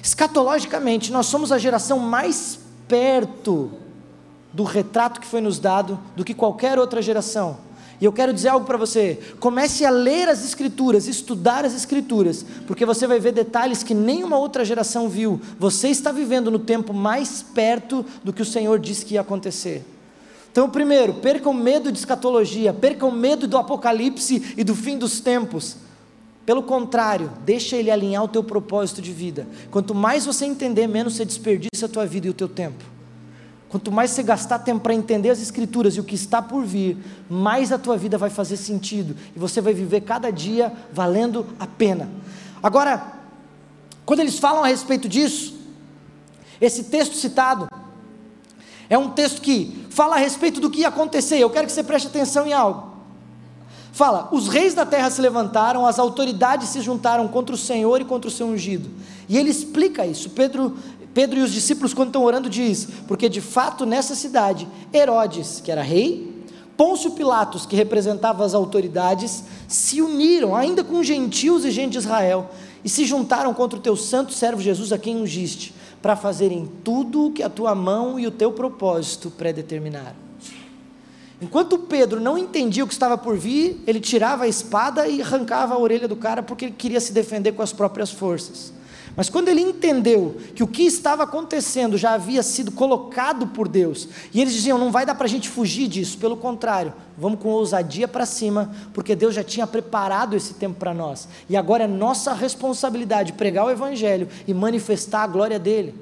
[0.01, 3.69] Escatologicamente, nós somos a geração mais perto
[4.53, 7.57] do retrato que foi nos dado do que qualquer outra geração.
[8.01, 12.43] E eu quero dizer algo para você: comece a ler as Escrituras, estudar as Escrituras,
[12.65, 15.39] porque você vai ver detalhes que nenhuma outra geração viu.
[15.59, 19.85] Você está vivendo no tempo mais perto do que o Senhor disse que ia acontecer.
[20.51, 24.97] Então, primeiro, perca o medo de escatologia, perca o medo do apocalipse e do fim
[24.97, 25.77] dos tempos.
[26.45, 29.47] Pelo contrário, deixa ele alinhar o teu propósito de vida.
[29.69, 32.90] Quanto mais você entender, menos você desperdiça a tua vida e o teu tempo.
[33.71, 36.97] Quanto mais você gastar tempo para entender as Escrituras e o que está por vir,
[37.29, 41.65] mais a tua vida vai fazer sentido e você vai viver cada dia valendo a
[41.65, 42.09] pena.
[42.61, 43.13] Agora,
[44.05, 45.55] quando eles falam a respeito disso,
[46.59, 47.69] esse texto citado
[48.89, 51.37] é um texto que fala a respeito do que ia acontecer.
[51.37, 52.91] Eu quero que você preste atenção em algo.
[53.93, 58.05] Fala: os reis da terra se levantaram, as autoridades se juntaram contra o Senhor e
[58.05, 58.89] contra o seu ungido.
[59.29, 60.31] E ele explica isso.
[60.31, 60.75] Pedro
[61.13, 65.71] Pedro e os discípulos, quando estão orando, diz: Porque de fato nessa cidade, Herodes, que
[65.71, 66.31] era rei,
[66.77, 72.49] Pôncio Pilatos, que representava as autoridades, se uniram, ainda com gentios e gente de Israel,
[72.83, 77.27] e se juntaram contra o teu santo servo Jesus, a quem ungiste, para fazerem tudo
[77.27, 80.15] o que a tua mão e o teu propósito predeterminaram.
[81.41, 85.73] Enquanto Pedro não entendia o que estava por vir, ele tirava a espada e arrancava
[85.73, 88.71] a orelha do cara porque ele queria se defender com as próprias forças.
[89.15, 94.07] Mas quando ele entendeu que o que estava acontecendo já havia sido colocado por Deus,
[94.33, 97.49] e eles diziam: não vai dar para a gente fugir disso, pelo contrário, vamos com
[97.49, 101.87] ousadia para cima, porque Deus já tinha preparado esse tempo para nós, e agora é
[101.87, 105.93] nossa responsabilidade pregar o Evangelho e manifestar a glória dele.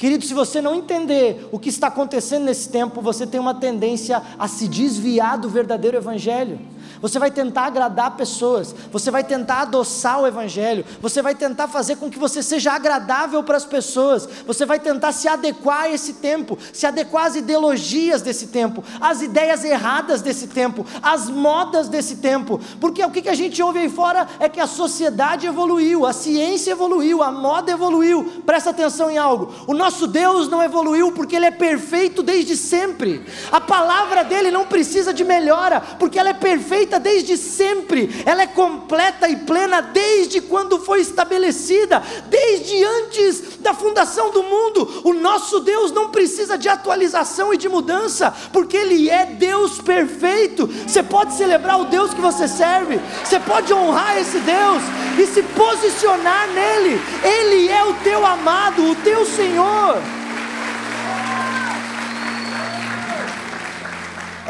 [0.00, 4.22] Querido, se você não entender o que está acontecendo nesse tempo, você tem uma tendência
[4.38, 6.58] a se desviar do verdadeiro Evangelho.
[7.00, 11.96] Você vai tentar agradar pessoas, você vai tentar adoçar o Evangelho, você vai tentar fazer
[11.96, 16.14] com que você seja agradável para as pessoas, você vai tentar se adequar a esse
[16.14, 22.16] tempo, se adequar às ideologias desse tempo, às ideias erradas desse tempo, às modas desse
[22.16, 26.12] tempo, porque o que a gente ouve aí fora é que a sociedade evoluiu, a
[26.12, 28.42] ciência evoluiu, a moda evoluiu.
[28.44, 33.24] Presta atenção em algo: o nosso Deus não evoluiu porque Ele é perfeito desde sempre,
[33.50, 38.42] a palavra dele não precisa de melhora, porque ela é perfeita perfeita desde sempre, ela
[38.42, 45.02] é completa e plena desde quando foi estabelecida, desde antes da fundação do mundo.
[45.04, 50.66] O nosso Deus não precisa de atualização e de mudança, porque Ele é Deus perfeito.
[50.66, 54.82] Você pode celebrar o Deus que você serve, você pode honrar esse Deus
[55.18, 57.00] e se posicionar nele.
[57.22, 60.19] Ele é o teu amado, o teu Senhor.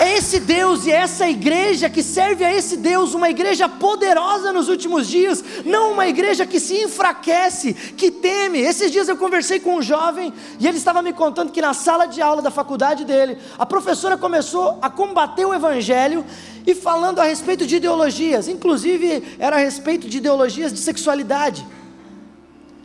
[0.01, 4.51] É esse Deus e é essa igreja que serve a esse Deus, uma igreja poderosa
[4.51, 8.61] nos últimos dias, não uma igreja que se enfraquece, que teme.
[8.61, 12.07] Esses dias eu conversei com um jovem e ele estava me contando que na sala
[12.07, 16.25] de aula da faculdade dele, a professora começou a combater o evangelho
[16.67, 21.67] e falando a respeito de ideologias, inclusive era a respeito de ideologias de sexualidade.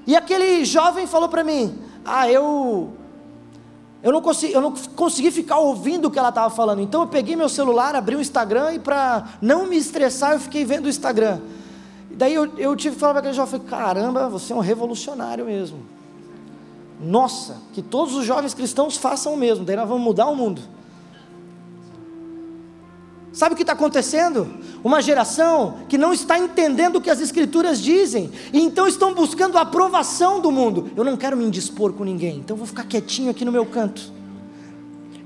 [0.06, 2.92] E aquele jovem falou para mim: Ah, eu
[4.06, 6.80] eu não, consegui, eu não consegui ficar ouvindo o que ela estava falando.
[6.80, 10.64] Então eu peguei meu celular, abri o Instagram e para não me estressar eu fiquei
[10.64, 11.40] vendo o Instagram.
[12.12, 15.80] Daí eu, eu tive que falar para aquele jovem, caramba, você é um revolucionário mesmo.
[17.02, 20.62] Nossa, que todos os jovens cristãos façam o mesmo, daí nós vamos mudar o mundo.
[23.36, 24.48] Sabe o que está acontecendo?
[24.82, 29.58] Uma geração que não está entendendo o que as Escrituras dizem, e então estão buscando
[29.58, 30.90] a aprovação do mundo.
[30.96, 34.10] Eu não quero me indispor com ninguém, então vou ficar quietinho aqui no meu canto.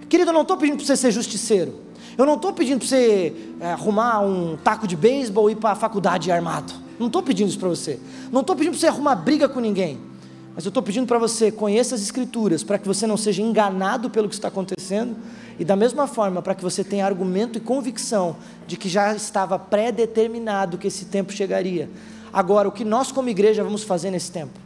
[0.10, 1.76] Querido, eu não estou pedindo para você ser justiceiro,
[2.18, 5.74] eu não estou pedindo para você é, arrumar um taco de beisebol e ir para
[5.74, 6.74] a faculdade armado.
[6.98, 8.00] Não estou pedindo isso para você.
[8.32, 10.09] Não estou pedindo para você arrumar briga com ninguém.
[10.56, 14.10] Mas eu estou pedindo para você, conheça as Escrituras, para que você não seja enganado
[14.10, 15.16] pelo que está acontecendo
[15.60, 19.60] e da mesma forma, para que você tenha argumento e convicção de que já estava
[19.60, 21.90] pré-determinado que esse tempo chegaria.
[22.32, 24.58] Agora, o que nós como igreja vamos fazer nesse tempo?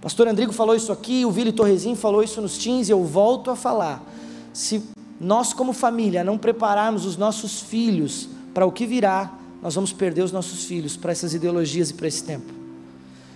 [0.00, 3.50] Pastor Andrigo falou isso aqui, o Vili Torrezinho falou isso nos teens, e eu volto
[3.50, 4.02] a falar.
[4.52, 4.82] Se
[5.20, 10.22] nós como família não prepararmos os nossos filhos para o que virá, nós vamos perder
[10.22, 12.59] os nossos filhos para essas ideologias e para esse tempo.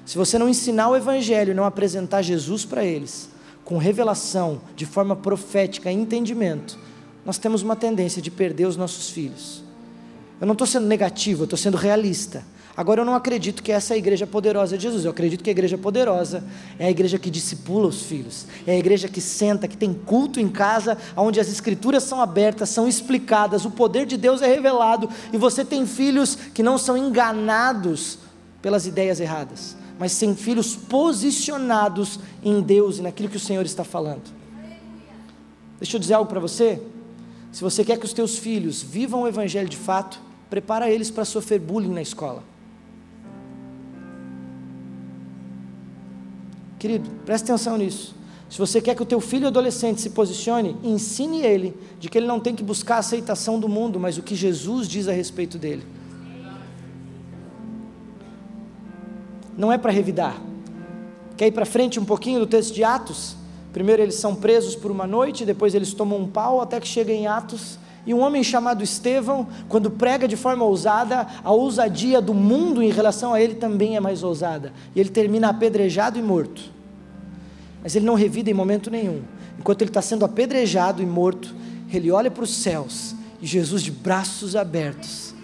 [0.04, 3.30] Se você não ensinar o evangelho e não apresentar Jesus para eles,
[3.64, 6.78] com revelação, de forma profética, entendimento,
[7.24, 9.64] nós temos uma tendência de perder os nossos filhos.
[10.38, 12.44] Eu não estou sendo negativo, eu estou sendo realista.
[12.76, 15.04] Agora eu não acredito que essa é a igreja poderosa de Jesus.
[15.04, 16.44] Eu acredito que a igreja poderosa
[16.78, 18.46] é a igreja que discipula os filhos.
[18.66, 22.68] É a igreja que senta, que tem culto em casa, onde as escrituras são abertas,
[22.68, 26.96] são explicadas, o poder de Deus é revelado e você tem filhos que não são
[26.96, 28.18] enganados
[28.60, 33.85] pelas ideias erradas mas sem filhos posicionados em Deus e naquilo que o Senhor está
[33.85, 34.22] falando.
[35.78, 36.80] Deixa eu dizer algo para você.
[37.52, 41.24] Se você quer que os teus filhos vivam o evangelho de fato, prepara eles para
[41.24, 42.42] sofrer bullying na escola.
[46.78, 48.14] Querido, preste atenção nisso.
[48.50, 52.26] Se você quer que o teu filho adolescente se posicione, ensine ele de que ele
[52.26, 55.59] não tem que buscar a aceitação do mundo, mas o que Jesus diz a respeito
[55.59, 55.85] dele.
[59.56, 60.40] Não é para revidar.
[61.36, 63.36] Quer ir para frente um pouquinho do texto de Atos?
[63.72, 67.12] Primeiro eles são presos por uma noite, depois eles tomam um pau até que chega
[67.12, 67.78] em Atos.
[68.06, 72.90] E um homem chamado Estevão, quando prega de forma ousada, a ousadia do mundo em
[72.90, 74.72] relação a ele também é mais ousada.
[74.94, 76.62] E ele termina apedrejado e morto.
[77.82, 79.22] Mas ele não revida em momento nenhum.
[79.58, 81.54] Enquanto ele está sendo apedrejado e morto,
[81.92, 85.34] ele olha para os céus e Jesus de braços abertos.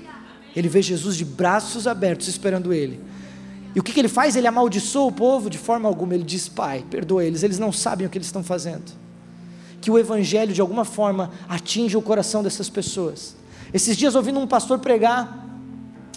[0.54, 3.00] Ele vê Jesus de braços abertos esperando ele.
[3.74, 4.34] E o que, que ele faz?
[4.34, 6.14] Ele amaldiçoa o povo de forma alguma.
[6.14, 8.92] Ele diz: Pai, perdoa eles, eles não sabem o que eles estão fazendo.
[9.80, 13.36] Que o Evangelho, de alguma forma, atinja o coração dessas pessoas.
[13.72, 15.46] Esses dias, ouvindo um pastor pregar,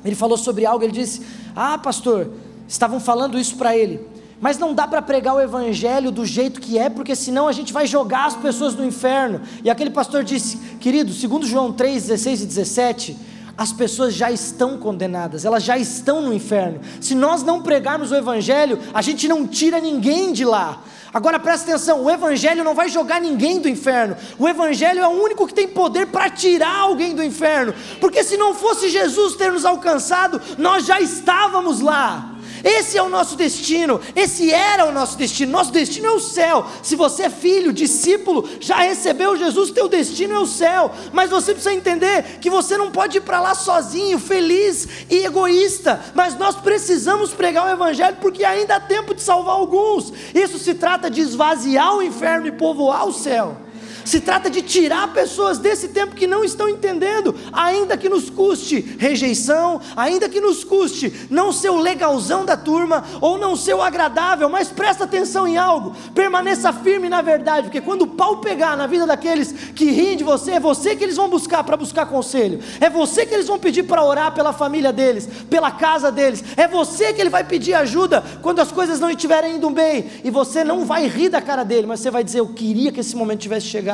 [0.03, 0.83] ele falou sobre algo.
[0.83, 1.21] Ele disse:
[1.55, 2.31] Ah, pastor,
[2.67, 4.01] estavam falando isso para ele.
[4.41, 7.71] Mas não dá para pregar o Evangelho do jeito que é, porque senão a gente
[7.71, 9.41] vai jogar as pessoas no inferno.
[9.63, 13.17] E aquele pastor disse: Querido, segundo João 3, 16 e 17
[13.57, 16.81] as pessoas já estão condenadas, elas já estão no inferno.
[16.99, 20.81] Se nós não pregarmos o Evangelho, a gente não tira ninguém de lá.
[21.13, 25.23] Agora presta atenção: o Evangelho não vai jogar ninguém do inferno, o Evangelho é o
[25.23, 29.51] único que tem poder para tirar alguém do inferno, porque se não fosse Jesus ter
[29.51, 32.32] nos alcançado, nós já estávamos lá.
[32.63, 35.51] Esse é o nosso destino, esse era o nosso destino.
[35.51, 36.65] Nosso destino é o céu.
[36.81, 40.89] Se você é filho, discípulo, já recebeu Jesus, teu destino é o céu.
[41.11, 46.01] Mas você precisa entender que você não pode ir para lá sozinho, feliz e egoísta.
[46.15, 50.13] Mas nós precisamos pregar o evangelho porque ainda há tempo de salvar alguns.
[50.33, 53.62] Isso se trata de esvaziar o inferno e povoar o céu.
[54.05, 58.95] Se trata de tirar pessoas desse tempo que não estão entendendo, ainda que nos custe
[58.99, 63.81] rejeição, ainda que nos custe não ser o legalzão da turma ou não ser o
[63.81, 68.75] agradável, mas presta atenção em algo, permaneça firme na verdade, porque quando o pau pegar
[68.75, 72.05] na vida daqueles que riem de você, é você que eles vão buscar para buscar
[72.05, 76.43] conselho, é você que eles vão pedir para orar pela família deles, pela casa deles,
[76.57, 80.29] é você que ele vai pedir ajuda quando as coisas não estiverem indo bem, e
[80.29, 83.15] você não vai rir da cara dele, mas você vai dizer: Eu queria que esse
[83.15, 83.92] momento tivesse chegado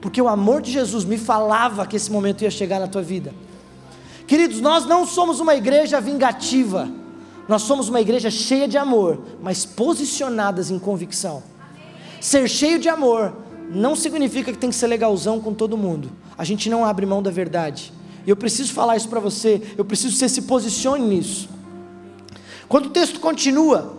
[0.00, 3.34] porque o amor de Jesus me falava que esse momento ia chegar na tua vida.
[4.26, 6.88] Queridos, nós não somos uma igreja vingativa,
[7.48, 11.42] nós somos uma igreja cheia de amor, mas posicionadas em convicção.
[12.20, 13.32] Ser cheio de amor
[13.70, 16.10] não significa que tem que ser legalzão com todo mundo.
[16.36, 17.92] A gente não abre mão da verdade.
[18.26, 21.48] E eu preciso falar isso para você, eu preciso que você se posicione nisso.
[22.68, 23.96] Quando o texto continua,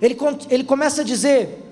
[0.00, 0.16] ele,
[0.48, 1.62] ele começa a dizer: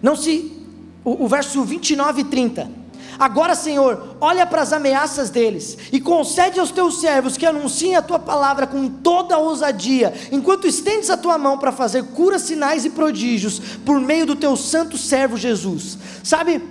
[0.00, 0.59] Não se
[1.04, 2.80] o, o verso 29 e 30.
[3.18, 8.00] Agora, Senhor, olha para as ameaças deles e concede aos teus servos que anunciem a
[8.00, 12.86] tua palavra com toda a ousadia, enquanto estendes a tua mão para fazer curas, sinais
[12.86, 15.98] e prodígios por meio do teu santo servo Jesus.
[16.24, 16.62] Sabe,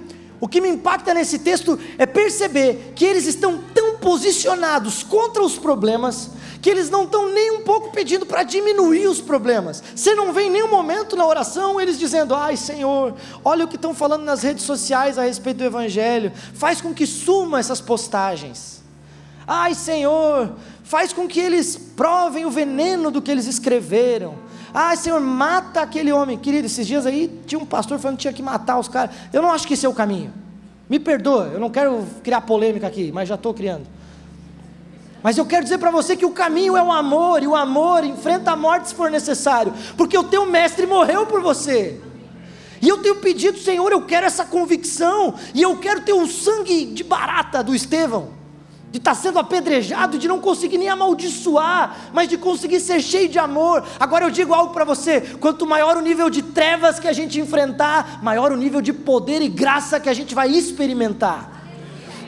[0.42, 5.58] o que me impacta nesse texto é perceber que eles estão tão posicionados contra os
[5.58, 6.32] problemas
[6.62, 9.84] que eles não estão nem um pouco pedindo para diminuir os problemas.
[9.96, 13.76] Você não vê em nenhum momento na oração eles dizendo: Ai Senhor, olha o que
[13.76, 18.84] estão falando nas redes sociais a respeito do Evangelho, faz com que suma essas postagens.
[19.48, 20.52] Ai Senhor,
[20.84, 24.36] faz com que eles provem o veneno do que eles escreveram.
[24.74, 26.38] Ah, Senhor, mata aquele homem.
[26.38, 29.16] Querido, esses dias aí tinha um pastor falando que tinha que matar os caras.
[29.34, 30.32] Eu não acho que esse é o caminho.
[30.88, 33.88] Me perdoa, eu não quero criar polêmica aqui, mas já estou criando.
[35.22, 38.04] Mas eu quero dizer para você que o caminho é o amor, e o amor
[38.04, 42.00] enfrenta a morte se for necessário, porque o teu mestre morreu por você.
[42.82, 46.86] E eu tenho pedido, Senhor, eu quero essa convicção, e eu quero ter o sangue
[46.86, 48.30] de barata do Estevão,
[48.90, 53.28] de estar tá sendo apedrejado, de não conseguir nem amaldiçoar, mas de conseguir ser cheio
[53.28, 53.84] de amor.
[54.00, 57.40] Agora eu digo algo para você: quanto maior o nível de trevas que a gente
[57.40, 61.59] enfrentar, maior o nível de poder e graça que a gente vai experimentar.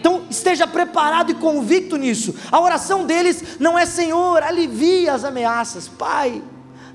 [0.01, 2.33] Então esteja preparado e convicto nisso.
[2.51, 5.87] A oração deles não é Senhor, alivia as ameaças.
[5.87, 6.41] Pai,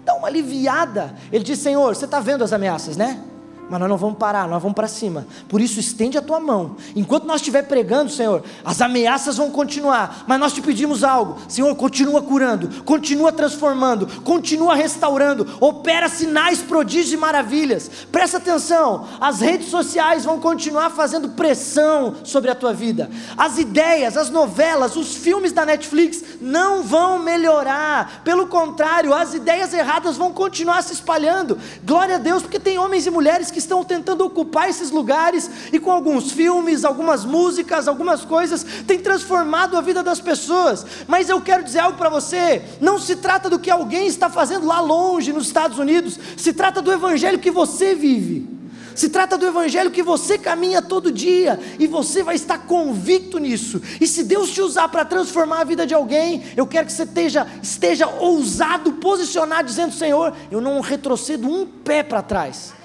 [0.04, 1.14] dá uma aliviada.
[1.30, 3.22] Ele diz: Senhor, você está vendo as ameaças, né?
[3.68, 5.26] Mas nós não vamos parar, nós vamos para cima.
[5.48, 6.76] Por isso, estende a tua mão.
[6.94, 10.24] Enquanto nós estiver pregando, Senhor, as ameaças vão continuar.
[10.26, 11.37] Mas nós te pedimos algo.
[11.48, 15.46] Senhor, continua curando, continua transformando, continua restaurando.
[15.61, 17.90] Opera sinais, prodígios e maravilhas.
[18.12, 19.09] Presta atenção.
[19.20, 23.11] As redes sociais vão continuar fazendo pressão sobre a tua vida.
[23.37, 28.22] As ideias, as novelas, os filmes da Netflix não vão melhorar.
[28.22, 31.59] Pelo contrário, as ideias erradas vão continuar se espalhando.
[31.85, 35.50] Glória a Deus, porque tem homens e mulheres que que estão tentando ocupar esses lugares
[35.72, 40.84] e com alguns filmes, algumas músicas, algumas coisas, tem transformado a vida das pessoas.
[41.08, 44.66] Mas eu quero dizer algo para você: não se trata do que alguém está fazendo
[44.66, 48.46] lá longe nos Estados Unidos, se trata do evangelho que você vive.
[48.94, 53.80] Se trata do evangelho que você caminha todo dia e você vai estar convicto nisso.
[54.00, 57.04] E se Deus te usar para transformar a vida de alguém, eu quero que você
[57.04, 62.75] esteja, esteja ousado, posicionado, dizendo: Senhor, eu não retrocedo um pé para trás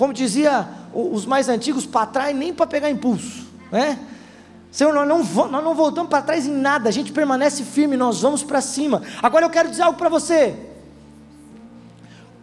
[0.00, 3.98] como dizia os mais antigos, para trás nem para pegar impulso, né?
[4.72, 8.22] Senhor, nós não, nós não voltamos para trás em nada, a gente permanece firme, nós
[8.22, 9.02] vamos para cima.
[9.22, 10.56] Agora eu quero dizer algo para você: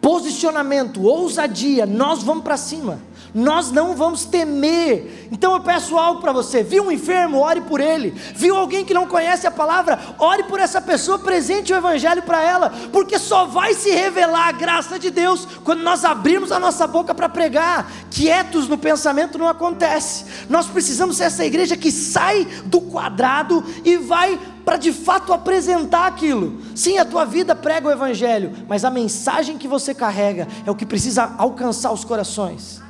[0.00, 3.00] posicionamento, ousadia, nós vamos para cima
[3.38, 5.28] nós não vamos temer.
[5.30, 8.10] Então eu peço algo para você: viu um enfermo, ore por ele.
[8.34, 12.42] Viu alguém que não conhece a palavra, ore por essa pessoa, presente o evangelho para
[12.42, 16.86] ela, porque só vai se revelar a graça de Deus quando nós abrirmos a nossa
[16.86, 17.88] boca para pregar.
[18.10, 20.24] Quietos no pensamento não acontece.
[20.48, 26.06] Nós precisamos ser essa igreja que sai do quadrado e vai para de fato apresentar
[26.08, 26.60] aquilo.
[26.74, 30.74] Sim, a tua vida prega o Evangelho, mas a mensagem que você carrega é o
[30.74, 32.87] que precisa alcançar os corações.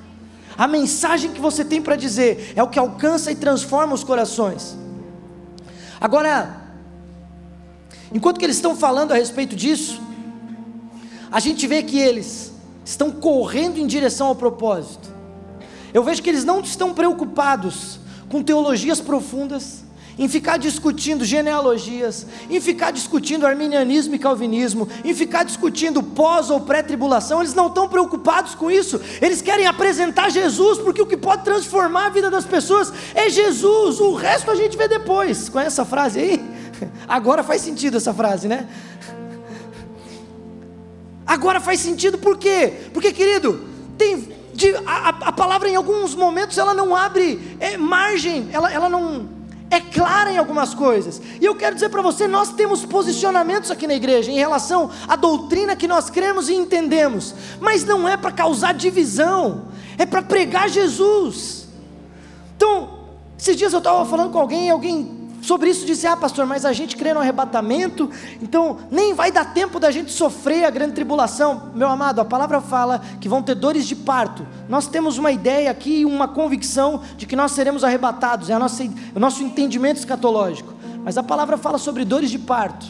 [0.58, 4.76] A mensagem que você tem para dizer é o que alcança e transforma os corações.
[6.00, 6.62] Agora,
[8.12, 10.02] enquanto que eles estão falando a respeito disso,
[11.30, 12.52] a gente vê que eles
[12.84, 15.08] estão correndo em direção ao propósito.
[15.94, 19.84] Eu vejo que eles não estão preocupados com teologias profundas,
[20.18, 26.60] em ficar discutindo genealogias, em ficar discutindo arminianismo e calvinismo, em ficar discutindo pós ou
[26.60, 31.44] pré-tribulação, eles não estão preocupados com isso, eles querem apresentar Jesus, porque o que pode
[31.44, 35.48] transformar a vida das pessoas é Jesus, o resto a gente vê depois.
[35.48, 36.44] Conhece essa frase aí?
[37.06, 38.66] Agora faz sentido essa frase, né?
[41.24, 42.72] Agora faz sentido por quê?
[42.92, 43.60] Porque, querido,
[43.96, 48.88] tem de, a, a, palavra em alguns momentos ela não abre é, margem, ela, ela
[48.88, 49.37] não
[49.70, 51.20] é clara em algumas coisas.
[51.40, 55.16] E eu quero dizer para você, nós temos posicionamentos aqui na igreja em relação à
[55.16, 60.68] doutrina que nós cremos e entendemos, mas não é para causar divisão, é para pregar
[60.68, 61.68] Jesus.
[62.56, 62.98] Então,
[63.38, 65.17] esses dias eu estava falando com alguém, alguém
[65.48, 68.10] sobre isso disse: Ah, pastor, mas a gente crê no arrebatamento,
[68.42, 71.70] então nem vai dar tempo da gente sofrer a grande tribulação.
[71.74, 74.46] Meu amado, a palavra fala que vão ter dores de parto.
[74.68, 79.18] Nós temos uma ideia aqui, uma convicção de que nós seremos arrebatados, é nossa, o
[79.18, 80.74] nosso entendimento escatológico.
[81.02, 82.86] Mas a palavra fala sobre dores de parto.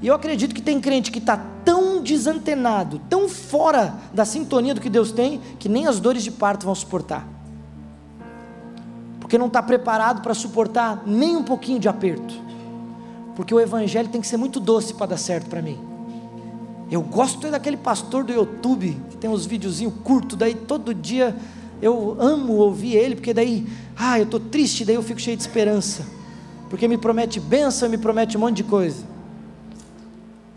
[0.00, 4.80] E eu acredito que tem crente que está tão desantenado, tão fora da sintonia do
[4.80, 7.41] que Deus tem, que nem as dores de parto vão suportar
[9.32, 12.34] porque não está preparado para suportar nem um pouquinho de aperto.
[13.34, 15.78] Porque o evangelho tem que ser muito doce para dar certo para mim.
[16.90, 21.34] Eu gosto daquele pastor do YouTube, que tem uns videozinhos curtos, daí todo dia
[21.80, 23.66] eu amo ouvir ele, porque daí,
[23.96, 26.06] ah, eu estou triste, daí eu fico cheio de esperança.
[26.68, 29.02] Porque me promete bênção, me promete um monte de coisa.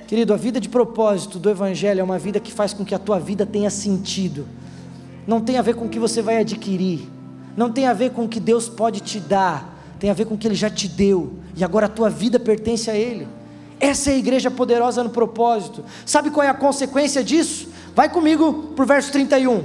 [0.06, 3.00] Querido, a vida de propósito do Evangelho é uma vida que faz com que a
[3.00, 4.46] tua vida tenha sentido.
[5.26, 7.15] Não tem a ver com o que você vai adquirir
[7.56, 10.36] não tem a ver com o que Deus pode te dar, tem a ver com
[10.36, 13.28] o que Ele já te deu, e agora a tua vida pertence a Ele.
[13.80, 15.84] Essa é a igreja poderosa no propósito.
[16.06, 17.68] Sabe qual é a consequência disso?
[17.94, 19.64] Vai comigo para o verso 31.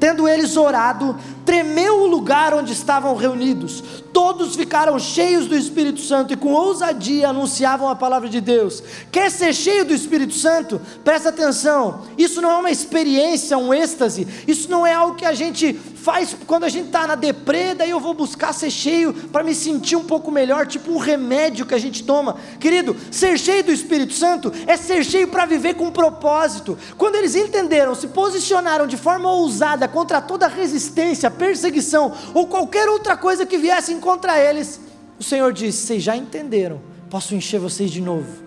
[0.00, 4.03] Tendo eles orado, tremeu o lugar onde estavam reunidos.
[4.14, 8.80] Todos ficaram cheios do Espírito Santo e com ousadia anunciavam a palavra de Deus.
[9.10, 10.80] Quer ser cheio do Espírito Santo?
[11.02, 12.02] Presta atenção.
[12.16, 14.28] Isso não é uma experiência, um êxtase.
[14.46, 17.88] Isso não é algo que a gente faz quando a gente está na deprê, daí
[17.88, 21.74] eu vou buscar ser cheio para me sentir um pouco melhor, tipo um remédio que
[21.74, 22.36] a gente toma.
[22.60, 26.78] Querido, ser cheio do Espírito Santo é ser cheio para viver com propósito.
[26.98, 33.16] Quando eles entenderam, se posicionaram de forma ousada contra toda resistência, perseguição ou qualquer outra
[33.16, 34.78] coisa que viessem contra eles,
[35.18, 36.78] o Senhor disse: Vocês já entenderam,
[37.08, 38.44] posso encher vocês de novo.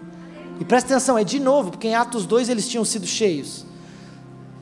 [0.60, 3.66] E presta atenção, é de novo, porque em Atos 2 eles tinham sido cheios.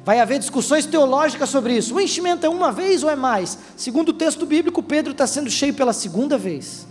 [0.06, 1.96] Vai haver discussões teológicas sobre isso.
[1.96, 3.58] O enchimento é uma vez ou é mais?
[3.76, 6.88] Segundo o texto bíblico, Pedro está sendo cheio pela segunda vez.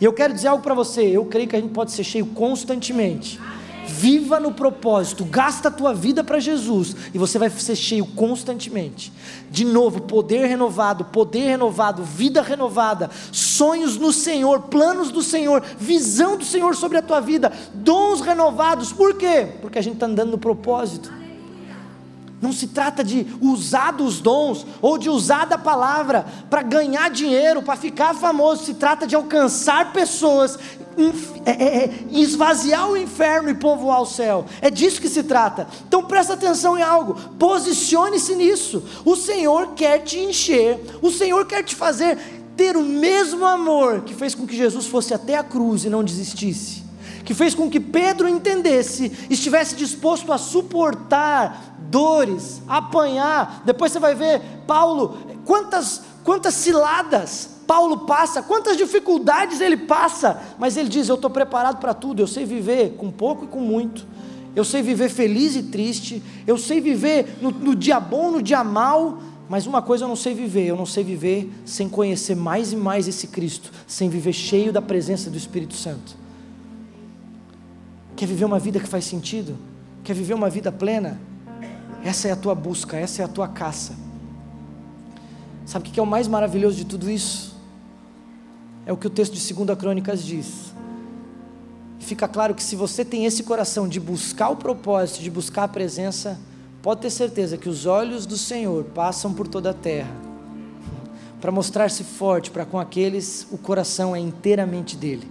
[0.00, 2.26] E eu quero dizer algo para você: eu creio que a gente pode ser cheio
[2.26, 3.40] constantemente.
[3.88, 9.10] Viva no propósito, gasta a tua vida para Jesus e você vai ser cheio constantemente.
[9.50, 16.36] De novo, poder renovado, poder renovado, vida renovada, sonhos no Senhor, planos do Senhor, visão
[16.36, 18.92] do Senhor sobre a tua vida, dons renovados.
[18.92, 19.48] Por quê?
[19.62, 21.10] Porque a gente está andando no propósito.
[22.40, 27.62] Não se trata de usar dos dons ou de usar da palavra para ganhar dinheiro,
[27.62, 28.64] para ficar famoso.
[28.64, 30.56] Se trata de alcançar pessoas,
[31.44, 34.44] é, é, é, esvaziar o inferno e povoar o céu.
[34.60, 35.66] É disso que se trata.
[35.86, 37.14] Então presta atenção em algo.
[37.38, 38.82] Posicione-se nisso.
[39.04, 40.80] O Senhor quer te encher.
[41.00, 42.18] O Senhor quer te fazer
[42.56, 46.02] ter o mesmo amor que fez com que Jesus fosse até a cruz e não
[46.02, 46.88] desistisse
[47.28, 53.62] que fez com que Pedro entendesse, estivesse disposto a suportar dores, apanhar.
[53.64, 60.78] Depois você vai ver Paulo, quantas, quantas ciladas Paulo passa, quantas dificuldades ele passa, mas
[60.78, 64.06] ele diz: Eu estou preparado para tudo, eu sei viver com pouco e com muito.
[64.56, 68.64] Eu sei viver feliz e triste, eu sei viver no, no dia bom, no dia
[68.64, 69.18] mal,
[69.48, 72.76] mas uma coisa eu não sei viver, eu não sei viver sem conhecer mais e
[72.76, 76.16] mais esse Cristo, sem viver cheio da presença do Espírito Santo.
[78.16, 79.56] Quer viver uma vida que faz sentido?
[80.02, 81.20] Quer viver uma vida plena?
[82.04, 83.94] Essa é a tua busca, essa é a tua caça.
[85.66, 87.56] Sabe o que é o mais maravilhoso de tudo isso?
[88.86, 90.72] É o que o texto de 2 Crônicas diz.
[91.98, 95.68] Fica claro que se você tem esse coração de buscar o propósito, de buscar a
[95.68, 96.38] presença,
[96.80, 100.28] pode ter certeza que os olhos do Senhor passam por toda a terra
[101.40, 105.28] para mostrar-se forte para com aqueles o coração é inteiramente dele.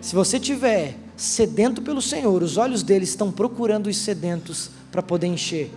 [0.00, 5.26] Se você tiver sedento pelo Senhor, os olhos dele estão procurando os sedentos para poder
[5.26, 5.70] encher.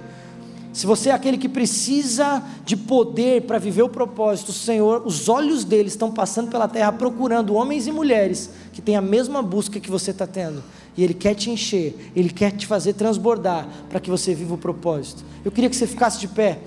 [0.73, 5.29] Se você é aquele que precisa de poder para viver o propósito, o Senhor, os
[5.29, 9.79] olhos dele estão passando pela terra procurando homens e mulheres que têm a mesma busca
[9.79, 10.63] que você está tendo.
[10.97, 14.57] E Ele quer te encher, Ele quer te fazer transbordar para que você viva o
[14.57, 15.23] propósito.
[15.45, 16.57] Eu queria que você ficasse de pé.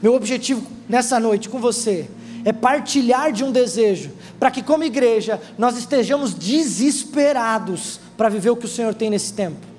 [0.00, 2.08] Meu objetivo nessa noite com você
[2.44, 8.56] é partilhar de um desejo, para que, como igreja, nós estejamos desesperados para viver o
[8.56, 9.73] que o Senhor tem nesse tempo.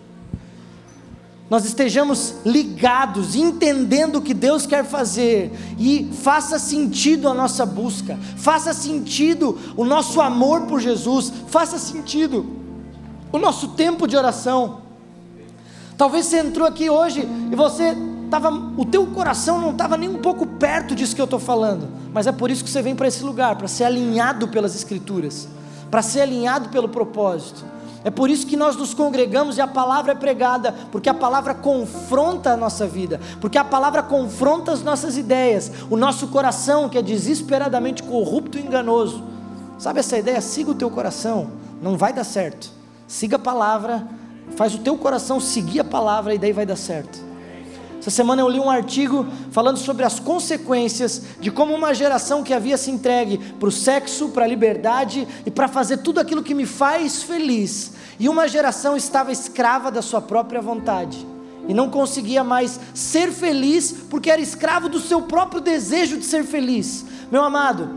[1.48, 8.18] Nós estejamos ligados, entendendo o que Deus quer fazer e faça sentido a nossa busca,
[8.36, 12.46] faça sentido o nosso amor por Jesus, faça sentido
[13.32, 14.82] o nosso tempo de oração.
[15.96, 17.96] Talvez você entrou aqui hoje e você
[18.30, 21.88] tava, o teu coração não estava nem um pouco perto disso que eu estou falando.
[22.12, 25.48] Mas é por isso que você vem para esse lugar, para ser alinhado pelas Escrituras,
[25.92, 27.64] para ser alinhado pelo propósito.
[28.06, 31.56] É por isso que nós nos congregamos e a palavra é pregada, porque a palavra
[31.56, 37.00] confronta a nossa vida, porque a palavra confronta as nossas ideias, o nosso coração que
[37.00, 39.24] é desesperadamente corrupto e enganoso.
[39.80, 40.40] Sabe essa ideia?
[40.40, 41.50] Siga o teu coração,
[41.82, 42.70] não vai dar certo.
[43.08, 44.08] Siga a palavra,
[44.56, 47.26] faz o teu coração seguir a palavra e daí vai dar certo.
[48.06, 52.54] Essa semana eu li um artigo falando sobre as consequências de como uma geração que
[52.54, 56.54] havia se entregue para o sexo, para a liberdade e para fazer tudo aquilo que
[56.54, 61.26] me faz feliz, e uma geração estava escrava da sua própria vontade
[61.68, 66.44] e não conseguia mais ser feliz porque era escravo do seu próprio desejo de ser
[66.44, 67.06] feliz.
[67.32, 67.90] Meu amado,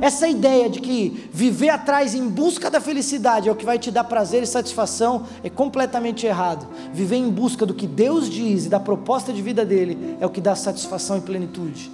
[0.00, 3.90] essa ideia de que viver atrás em busca da felicidade é o que vai te
[3.90, 6.66] dar prazer e satisfação é completamente errado.
[6.92, 10.30] Viver em busca do que Deus diz e da proposta de vida dele é o
[10.30, 11.90] que dá satisfação e plenitude.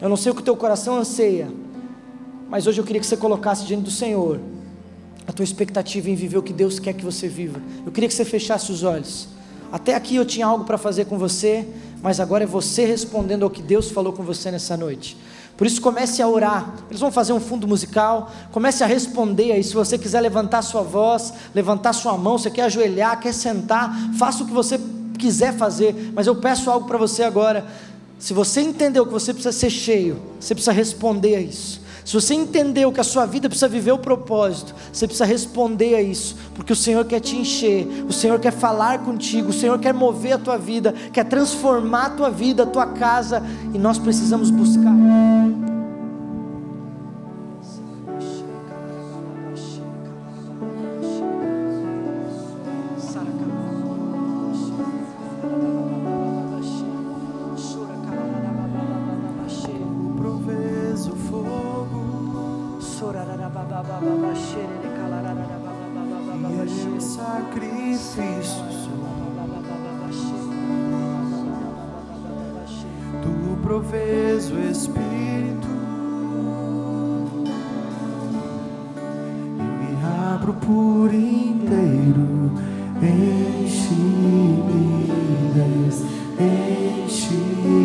[0.00, 1.48] Eu não sei o que o teu coração anseia,
[2.48, 4.38] mas hoje eu queria que você colocasse diante do Senhor
[5.38, 7.62] tua expectativa em viver o que Deus quer que você viva.
[7.86, 9.28] Eu queria que você fechasse os olhos.
[9.70, 11.64] Até aqui eu tinha algo para fazer com você,
[12.02, 15.16] mas agora é você respondendo ao que Deus falou com você nessa noite.
[15.56, 16.74] Por isso comece a orar.
[16.90, 18.32] Eles vão fazer um fundo musical.
[18.50, 19.62] Comece a responder aí.
[19.62, 24.42] Se você quiser levantar sua voz, levantar sua mão, você quer ajoelhar, quer sentar, faça
[24.42, 24.80] o que você
[25.16, 26.10] quiser fazer.
[26.16, 27.64] Mas eu peço algo para você agora.
[28.18, 31.77] Se você entendeu que você precisa ser cheio, você precisa responder a isso.
[32.08, 36.00] Se você entendeu que a sua vida precisa viver o propósito, você precisa responder a
[36.00, 39.92] isso, porque o Senhor quer te encher, o Senhor quer falar contigo, o Senhor quer
[39.92, 43.42] mover a tua vida, quer transformar a tua vida, a tua casa,
[43.74, 44.94] e nós precisamos buscar.
[87.06, 87.77] 一。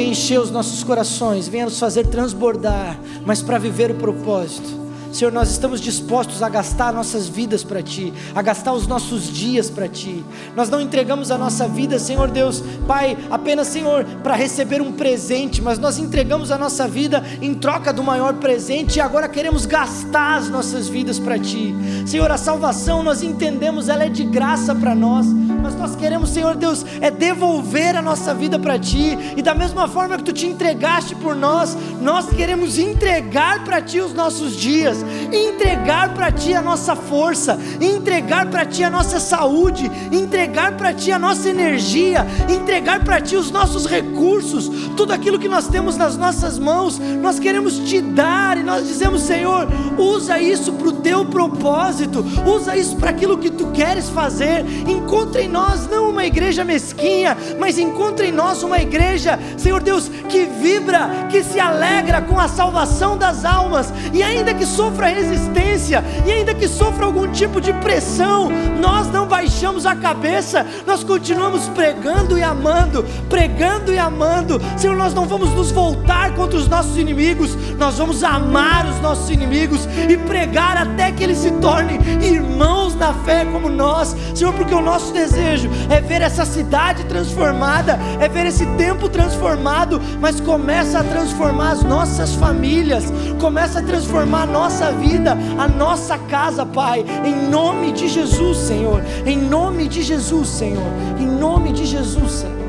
[0.00, 4.82] Encher os nossos corações, venha nos fazer transbordar, mas para viver o propósito.
[5.12, 9.68] Senhor, nós estamos dispostos a gastar nossas vidas para Ti, a gastar os nossos dias
[9.68, 10.24] para Ti.
[10.56, 15.60] Nós não entregamos a nossa vida, Senhor Deus, Pai, apenas, Senhor, para receber um presente,
[15.60, 20.38] mas nós entregamos a nossa vida em troca do maior presente e agora queremos gastar
[20.38, 21.74] as nossas vidas para Ti.
[22.06, 25.26] Senhor, a salvação nós entendemos, ela é de graça para nós
[25.62, 29.86] mas nós queremos, Senhor Deus, é devolver a nossa vida para Ti, e da mesma
[29.86, 34.98] forma que Tu te entregaste por nós, nós queremos entregar para Ti os nossos dias,
[35.32, 41.12] entregar para Ti a nossa força, entregar para Ti a nossa saúde, entregar para Ti
[41.12, 46.16] a nossa energia, entregar para Ti os nossos recursos, tudo aquilo que nós temos nas
[46.16, 51.24] nossas mãos, nós queremos Te dar, e nós dizemos, Senhor, usa isso para o Teu
[51.24, 57.36] propósito, usa isso para aquilo que Tu queres fazer, encontre nós não uma igreja mesquinha,
[57.58, 62.48] mas encontre em nós uma igreja, Senhor Deus, que vibra, que se alegra com a
[62.48, 67.72] salvação das almas, e ainda que sofra resistência, e ainda que sofra algum tipo de
[67.74, 68.48] pressão,
[68.80, 75.12] nós não baixamos a cabeça, nós continuamos pregando e amando, pregando e amando, Senhor, nós
[75.12, 80.16] não vamos nos voltar contra os nossos inimigos, nós vamos amar os nossos inimigos e
[80.16, 85.12] pregar até que eles se tornem irmãos na fé como nós, Senhor, porque o nosso
[85.12, 91.04] desejo desejo é ver essa cidade transformada, é ver esse tempo transformado, mas começa a
[91.04, 93.04] transformar as nossas famílias,
[93.40, 99.02] começa a transformar a nossa vida, a nossa casa, Pai, em nome de Jesus, Senhor,
[99.26, 102.62] em nome de Jesus, Senhor, em nome de Jesus, Senhor.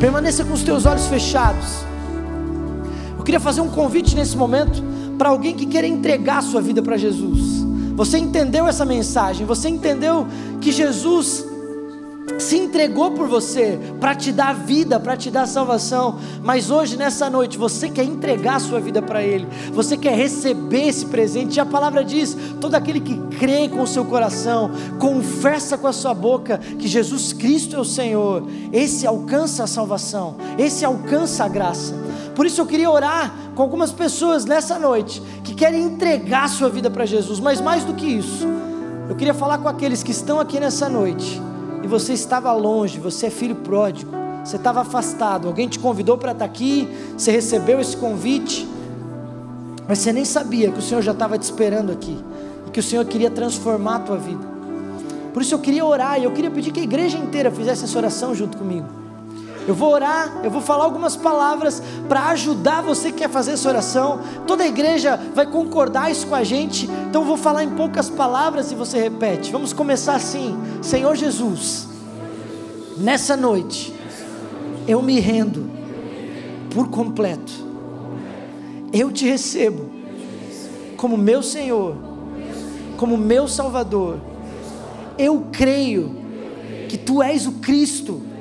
[0.00, 1.84] Permaneça com os teus olhos fechados.
[3.16, 4.82] Eu queria fazer um convite nesse momento
[5.16, 7.63] para alguém que queira entregar a sua vida para Jesus
[7.94, 9.46] Você entendeu essa mensagem?
[9.46, 10.26] Você entendeu
[10.60, 11.46] que Jesus
[12.38, 16.18] se entregou por você para te dar vida, para te dar salvação.
[16.42, 20.88] Mas hoje, nessa noite, você quer entregar a sua vida para Ele, você quer receber
[20.88, 21.56] esse presente.
[21.56, 25.92] E a palavra diz: todo aquele que crê com o seu coração, confessa com a
[25.92, 31.48] sua boca que Jesus Cristo é o Senhor, esse alcança a salvação, esse alcança a
[31.48, 31.94] graça.
[32.34, 36.68] Por isso eu queria orar com algumas pessoas nessa noite que querem entregar a sua
[36.68, 38.48] vida para Jesus, mas mais do que isso,
[39.08, 41.40] eu queria falar com aqueles que estão aqui nessa noite
[41.98, 44.10] você estava longe, você é filho pródigo,
[44.44, 48.68] você estava afastado, alguém te convidou para estar aqui, você recebeu esse convite,
[49.88, 52.18] mas você nem sabia que o Senhor já estava te esperando aqui
[52.66, 54.44] e que o Senhor queria transformar a tua vida.
[55.32, 57.98] Por isso eu queria orar e eu queria pedir que a igreja inteira fizesse essa
[57.98, 59.03] oração junto comigo.
[59.66, 63.68] Eu vou orar, eu vou falar algumas palavras para ajudar você que quer fazer essa
[63.68, 64.20] oração.
[64.46, 66.86] Toda a igreja vai concordar isso com a gente.
[67.08, 69.50] Então eu vou falar em poucas palavras e você repete.
[69.50, 70.54] Vamos começar assim.
[70.82, 71.88] Senhor Jesus,
[72.98, 73.94] nessa noite
[74.86, 75.70] eu me rendo
[76.70, 77.52] por completo.
[78.92, 79.90] Eu te recebo
[80.98, 81.96] como meu Senhor,
[82.98, 84.18] como meu Salvador.
[85.16, 86.16] Eu creio
[86.88, 88.33] que tu és o Cristo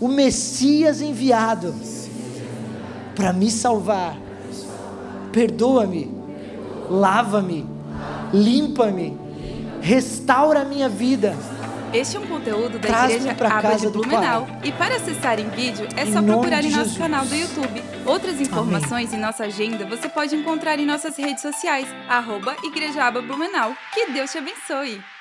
[0.00, 1.74] o Messias enviado
[3.14, 4.16] para me salvar.
[5.32, 6.10] Perdoa-me,
[6.88, 7.66] lava-me,
[8.32, 9.16] limpa-me,
[9.80, 11.36] restaura a minha vida.
[11.92, 14.46] Este é um conteúdo da Igreja Aba de Blumenau.
[14.62, 16.98] E para acessar em vídeo, é em só procurar em nosso Jesus.
[16.98, 17.82] canal do YouTube.
[18.04, 19.18] Outras informações Amém.
[19.18, 23.74] e nossa agenda você pode encontrar em nossas redes sociais, arroba Igreja Aba Blumenau.
[23.94, 25.15] Que Deus te abençoe!